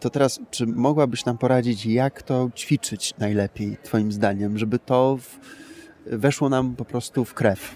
To 0.00 0.10
teraz, 0.10 0.40
czy 0.50 0.66
mogłabyś 0.66 1.24
nam 1.24 1.38
poradzić, 1.38 1.86
jak 1.86 2.22
to 2.22 2.50
ćwiczyć 2.56 3.14
najlepiej, 3.18 3.76
Twoim 3.82 4.12
zdaniem, 4.12 4.58
żeby 4.58 4.78
to 4.78 5.16
w 5.16 5.38
weszło 6.06 6.48
nam 6.48 6.76
po 6.76 6.84
prostu 6.84 7.24
w 7.24 7.34
krew. 7.34 7.74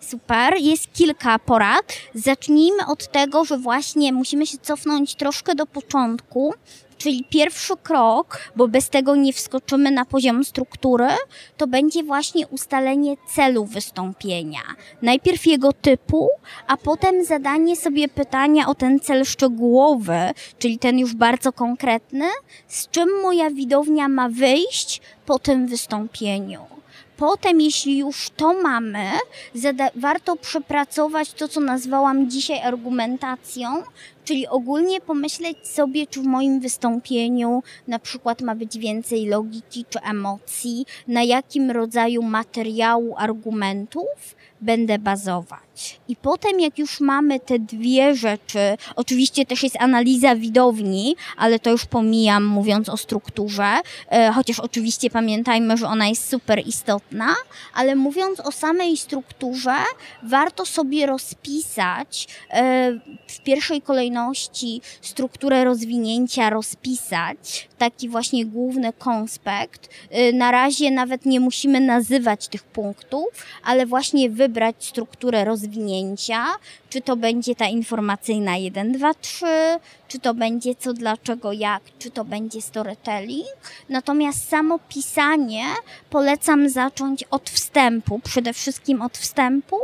Super, 0.00 0.54
jest 0.60 0.92
kilka 0.92 1.38
porad. 1.38 1.92
Zacznijmy 2.14 2.86
od 2.86 3.12
tego, 3.12 3.44
że 3.44 3.58
właśnie 3.58 4.12
musimy 4.12 4.46
się 4.46 4.58
cofnąć 4.58 5.14
troszkę 5.14 5.54
do 5.54 5.66
początku, 5.66 6.54
czyli 7.02 7.24
pierwszy 7.30 7.76
krok, 7.82 8.38
bo 8.56 8.68
bez 8.68 8.88
tego 8.88 9.16
nie 9.16 9.32
wskoczymy 9.32 9.90
na 9.90 10.04
poziom 10.04 10.44
struktury, 10.44 11.08
to 11.56 11.66
będzie 11.66 12.02
właśnie 12.02 12.46
ustalenie 12.48 13.16
celu 13.34 13.64
wystąpienia. 13.64 14.60
Najpierw 15.02 15.46
jego 15.46 15.72
typu, 15.72 16.28
a 16.66 16.76
potem 16.76 17.24
zadanie 17.24 17.76
sobie 17.76 18.08
pytania 18.08 18.68
o 18.68 18.74
ten 18.74 19.00
cel 19.00 19.24
szczegółowy, 19.24 20.18
czyli 20.58 20.78
ten 20.78 20.98
już 20.98 21.14
bardzo 21.14 21.52
konkretny, 21.52 22.26
z 22.68 22.88
czym 22.88 23.08
moja 23.22 23.50
widownia 23.50 24.08
ma 24.08 24.28
wyjść 24.28 25.00
po 25.26 25.38
tym 25.38 25.66
wystąpieniu 25.66 26.81
potem, 27.16 27.60
jeśli 27.60 27.98
już 27.98 28.30
to 28.30 28.62
mamy, 28.62 29.04
warto 29.94 30.36
przepracować 30.36 31.32
to, 31.32 31.48
co 31.48 31.60
nazwałam 31.60 32.30
dzisiaj 32.30 32.60
argumentacją, 32.62 33.68
czyli 34.24 34.48
ogólnie 34.48 35.00
pomyśleć 35.00 35.68
sobie, 35.68 36.06
czy 36.06 36.20
w 36.20 36.24
moim 36.24 36.60
wystąpieniu 36.60 37.62
na 37.88 37.98
przykład 37.98 38.40
ma 38.40 38.54
być 38.54 38.78
więcej 38.78 39.26
logiki 39.26 39.84
czy 39.90 40.00
emocji, 40.00 40.86
na 41.08 41.22
jakim 41.22 41.70
rodzaju 41.70 42.22
materiału, 42.22 43.14
argumentów 43.18 44.36
będę 44.60 44.98
bazować. 44.98 45.71
I 46.08 46.16
potem, 46.16 46.60
jak 46.60 46.78
już 46.78 47.00
mamy 47.00 47.40
te 47.40 47.58
dwie 47.58 48.14
rzeczy, 48.14 48.58
oczywiście 48.96 49.46
też 49.46 49.62
jest 49.62 49.76
analiza 49.80 50.36
widowni, 50.36 51.16
ale 51.36 51.58
to 51.58 51.70
już 51.70 51.84
pomijam, 51.84 52.44
mówiąc 52.44 52.88
o 52.88 52.96
strukturze, 52.96 53.68
e, 54.08 54.32
chociaż 54.32 54.60
oczywiście 54.60 55.10
pamiętajmy, 55.10 55.76
że 55.76 55.86
ona 55.86 56.08
jest 56.08 56.28
super 56.28 56.66
istotna, 56.66 57.34
ale 57.74 57.96
mówiąc 57.96 58.40
o 58.40 58.52
samej 58.52 58.96
strukturze, 58.96 59.74
warto 60.22 60.66
sobie 60.66 61.06
rozpisać 61.06 62.28
e, 62.50 62.92
w 63.28 63.40
pierwszej 63.44 63.82
kolejności 63.82 64.80
strukturę 65.00 65.64
rozwinięcia, 65.64 66.50
rozpisać 66.50 67.68
taki 67.78 68.08
właśnie 68.08 68.46
główny 68.46 68.92
konspekt. 68.92 69.88
E, 70.10 70.32
na 70.32 70.50
razie 70.50 70.90
nawet 70.90 71.26
nie 71.26 71.40
musimy 71.40 71.80
nazywać 71.80 72.48
tych 72.48 72.62
punktów, 72.62 73.28
ale 73.64 73.86
właśnie 73.86 74.30
wybrać 74.30 74.76
strukturę 74.78 75.44
rozwinięcia, 75.44 75.61
czy 76.90 77.00
to 77.00 77.16
będzie 77.16 77.54
ta 77.54 77.66
informacyjna 77.66 78.56
1, 78.56 78.92
2, 78.92 79.14
3, 79.14 79.46
czy 80.08 80.18
to 80.18 80.34
będzie 80.34 80.74
co, 80.74 80.92
dlaczego, 80.92 81.52
jak, 81.52 81.82
czy 81.98 82.10
to 82.10 82.24
będzie 82.24 82.62
storytelling. 82.62 83.48
Natomiast 83.88 84.48
samo 84.48 84.78
pisanie 84.88 85.64
polecam 86.10 86.68
zacząć 86.68 87.24
od 87.24 87.50
wstępu, 87.50 88.18
przede 88.18 88.52
wszystkim 88.52 89.02
od 89.02 89.18
wstępu 89.18 89.76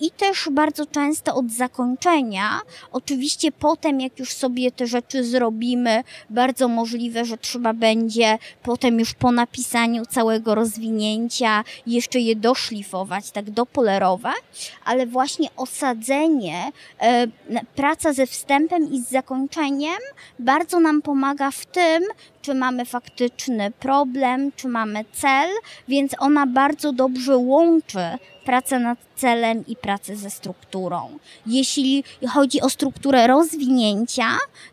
i 0.00 0.10
też 0.10 0.48
bardzo 0.52 0.86
często 0.86 1.34
od 1.34 1.50
zakończenia. 1.50 2.60
Oczywiście 2.92 3.52
potem, 3.52 4.00
jak 4.00 4.18
już 4.18 4.32
sobie 4.32 4.72
te 4.72 4.86
rzeczy 4.86 5.24
zrobimy, 5.24 6.04
bardzo 6.30 6.68
możliwe, 6.68 7.24
że 7.24 7.38
trzeba 7.38 7.72
będzie 7.72 8.38
potem 8.62 8.98
już 8.98 9.14
po 9.14 9.32
napisaniu 9.32 10.06
całego 10.06 10.54
rozwinięcia 10.54 11.64
jeszcze 11.86 12.20
je 12.20 12.36
doszlifować, 12.36 13.30
tak 13.30 13.50
dopolerować, 13.50 14.72
ale 14.84 15.06
właśnie 15.06 15.48
osadzenie, 15.56 16.72
e, 17.00 17.26
praca 17.76 18.12
ze 18.12 18.26
wstępem 18.26 18.92
i 18.92 19.00
z 19.00 19.10
zakończeniem 19.10 19.98
bardzo 20.38 20.80
nam 20.80 21.02
pomaga 21.02 21.50
w 21.50 21.66
tym, 21.66 22.02
czy 22.44 22.54
mamy 22.54 22.84
faktyczny 22.84 23.70
problem, 23.70 24.52
czy 24.56 24.68
mamy 24.68 25.04
cel, 25.12 25.50
więc 25.88 26.12
ona 26.18 26.46
bardzo 26.46 26.92
dobrze 26.92 27.36
łączy 27.36 28.18
pracę 28.44 28.78
nad 28.78 28.98
celem 29.16 29.66
i 29.66 29.76
pracę 29.76 30.16
ze 30.16 30.30
strukturą. 30.30 31.18
Jeśli 31.46 32.04
chodzi 32.28 32.60
o 32.60 32.70
strukturę 32.70 33.26
rozwinięcia, 33.26 34.26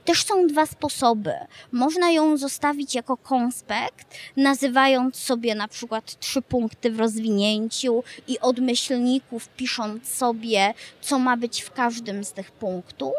też 0.05 0.26
są 0.26 0.47
dwa 0.47 0.65
sposoby. 0.65 1.34
Można 1.72 2.11
ją 2.11 2.38
zostawić 2.38 2.95
jako 2.95 3.17
konspekt, 3.17 4.15
nazywając 4.38 5.15
sobie 5.15 5.55
na 5.55 5.67
przykład 5.67 6.19
trzy 6.19 6.41
punkty 6.41 6.91
w 6.91 6.99
rozwinięciu 6.99 8.03
i 8.28 8.39
od 8.39 8.59
myślników 8.59 9.47
pisząc 9.47 10.07
sobie, 10.07 10.74
co 11.01 11.19
ma 11.19 11.38
być 11.38 11.61
w 11.61 11.72
każdym 11.72 12.24
z 12.24 12.32
tych 12.32 12.51
punktów, 12.51 13.13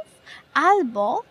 albo 0.54 1.22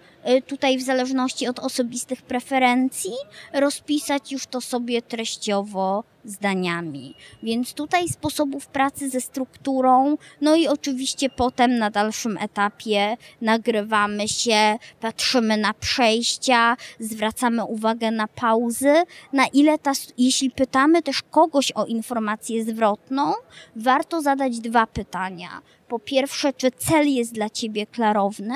tutaj 0.47 0.77
w 0.77 0.81
zależności 0.81 1.47
od 1.47 1.59
osobistych 1.59 2.21
preferencji 2.21 3.13
rozpisać 3.53 4.31
już 4.31 4.47
to 4.47 4.61
sobie 4.61 5.01
treściowo 5.01 6.03
zdaniami. 6.25 7.15
Więc 7.43 7.73
tutaj 7.73 8.09
sposobów 8.09 8.67
pracy 8.67 9.09
ze 9.09 9.21
strukturą, 9.21 10.17
no 10.41 10.55
i 10.55 10.67
oczywiście 10.67 11.29
potem 11.29 11.77
na 11.77 11.89
dalszym 11.89 12.37
etapie 12.37 13.17
nagrywamy 13.41 14.27
się, 14.27 14.77
patrzymy 14.99 15.57
na 15.57 15.73
przejścia, 15.73 16.77
zwracamy 16.99 17.65
uwagę 17.65 18.11
na 18.11 18.27
pauzy, 18.27 18.93
na 19.33 19.47
ile 19.47 19.77
ta, 19.77 19.91
jeśli 20.17 20.51
pytamy 20.51 21.01
też 21.01 21.21
kogoś 21.21 21.71
o 21.71 21.85
informację 21.85 22.63
zwrotną, 22.63 23.33
warto 23.75 24.21
zadać 24.21 24.59
dwa 24.59 24.87
pytania 24.87 25.61
po 25.91 25.99
pierwsze, 25.99 26.53
czy 26.53 26.71
cel 26.71 27.07
jest 27.07 27.33
dla 27.33 27.49
ciebie 27.49 27.85
klarowny, 27.85 28.55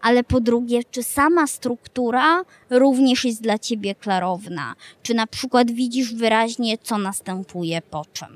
ale 0.00 0.24
po 0.24 0.40
drugie, 0.40 0.84
czy 0.90 1.02
sama 1.02 1.46
struktura 1.46 2.42
również 2.70 3.24
jest 3.24 3.42
dla 3.42 3.58
ciebie 3.58 3.94
klarowna. 3.94 4.74
Czy 5.02 5.14
na 5.14 5.26
przykład 5.26 5.70
widzisz 5.70 6.14
wyraźnie, 6.14 6.78
co 6.78 6.98
następuje 6.98 7.82
po 7.90 8.04
czym. 8.12 8.28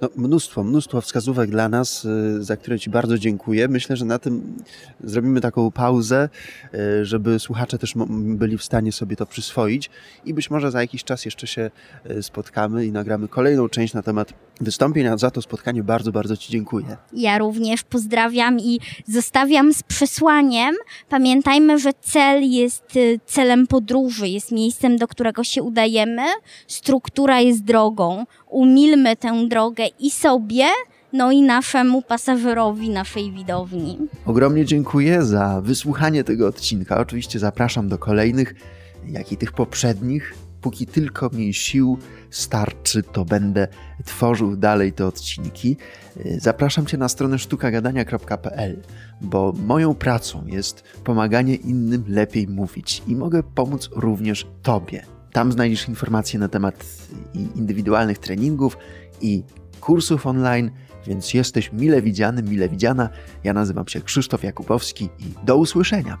No, 0.00 0.08
mnóstwo, 0.16 0.64
mnóstwo 0.64 1.00
wskazówek 1.00 1.50
dla 1.50 1.68
nas, 1.68 2.04
y, 2.04 2.44
za 2.44 2.56
które 2.56 2.78
Ci 2.78 2.90
bardzo 2.90 3.18
dziękuję. 3.18 3.68
Myślę, 3.68 3.96
że 3.96 4.04
na 4.04 4.18
tym 4.18 4.56
zrobimy 5.04 5.40
taką 5.40 5.70
pauzę, 5.70 6.28
y, 6.74 7.04
żeby 7.06 7.38
słuchacze 7.38 7.78
też 7.78 7.94
byli 8.10 8.58
w 8.58 8.64
stanie 8.64 8.92
sobie 8.92 9.16
to 9.16 9.26
przyswoić 9.26 9.90
i 10.24 10.34
być 10.34 10.50
może 10.50 10.70
za 10.70 10.80
jakiś 10.80 11.04
czas 11.04 11.24
jeszcze 11.24 11.46
się 11.46 11.70
y, 12.10 12.22
spotkamy 12.22 12.86
i 12.86 12.92
nagramy 12.92 13.28
kolejną 13.28 13.68
część 13.68 13.94
na 13.94 14.02
temat 14.02 14.32
wystąpień, 14.60 15.06
a 15.06 15.16
za 15.16 15.30
to 15.30 15.42
spotkanie 15.42 15.82
bardzo, 15.82 16.12
bardzo 16.12 16.36
Ci 16.36 16.52
dziękuję. 16.52 16.96
Ja 17.12 17.38
również 17.38 17.82
pozdrawiam 17.82 18.60
i 18.60 18.80
zostawiam 19.06 19.74
z 19.74 19.82
przesłaniem. 19.82 20.74
Pamiętajmy, 21.08 21.78
że 21.78 21.90
cel 22.00 22.50
jest 22.50 22.84
celem 23.26 23.66
podróży, 23.74 24.28
jest 24.28 24.52
miejscem, 24.52 24.96
do 24.96 25.08
którego 25.08 25.44
się 25.44 25.62
udajemy, 25.62 26.22
struktura 26.66 27.40
jest 27.40 27.64
drogą. 27.64 28.24
Umilmy 28.50 29.16
tę 29.16 29.48
drogę 29.48 29.84
i 30.00 30.10
sobie, 30.10 30.64
no 31.12 31.32
i 31.32 31.42
naszemu 31.42 32.02
pasażerowi 32.02 32.90
naszej 32.90 33.32
widowni. 33.32 33.98
Ogromnie 34.26 34.64
dziękuję 34.64 35.22
za 35.22 35.60
wysłuchanie 35.60 36.24
tego 36.24 36.46
odcinka. 36.46 36.98
Oczywiście 36.98 37.38
zapraszam 37.38 37.88
do 37.88 37.98
kolejnych, 37.98 38.54
jak 39.08 39.32
i 39.32 39.36
tych 39.36 39.52
poprzednich. 39.52 40.34
Póki 40.64 40.86
tylko 40.86 41.30
mi 41.32 41.54
sił 41.54 41.98
starczy, 42.30 43.02
to 43.02 43.24
będę 43.24 43.68
tworzył 44.04 44.56
dalej 44.56 44.92
te 44.92 45.06
odcinki. 45.06 45.76
Zapraszam 46.38 46.86
Cię 46.86 46.96
na 46.98 47.08
stronę 47.08 47.38
sztukagadania.pl, 47.38 48.82
bo 49.20 49.52
moją 49.66 49.94
pracą 49.94 50.46
jest 50.46 50.82
pomaganie 51.04 51.54
innym 51.54 52.04
lepiej 52.08 52.48
mówić 52.48 53.02
i 53.06 53.16
mogę 53.16 53.42
pomóc 53.42 53.88
również 53.92 54.46
Tobie. 54.62 55.04
Tam 55.32 55.52
znajdziesz 55.52 55.88
informacje 55.88 56.38
na 56.38 56.48
temat 56.48 56.84
indywidualnych 57.34 58.18
treningów 58.18 58.78
i 59.20 59.42
kursów 59.80 60.26
online, 60.26 60.70
więc 61.06 61.34
jesteś 61.34 61.72
mile 61.72 62.02
widziany, 62.02 62.42
mile 62.42 62.68
widziana. 62.68 63.08
Ja 63.44 63.52
nazywam 63.52 63.88
się 63.88 64.00
Krzysztof 64.00 64.44
Jakubowski 64.44 65.04
i 65.18 65.46
do 65.46 65.56
usłyszenia. 65.56 66.18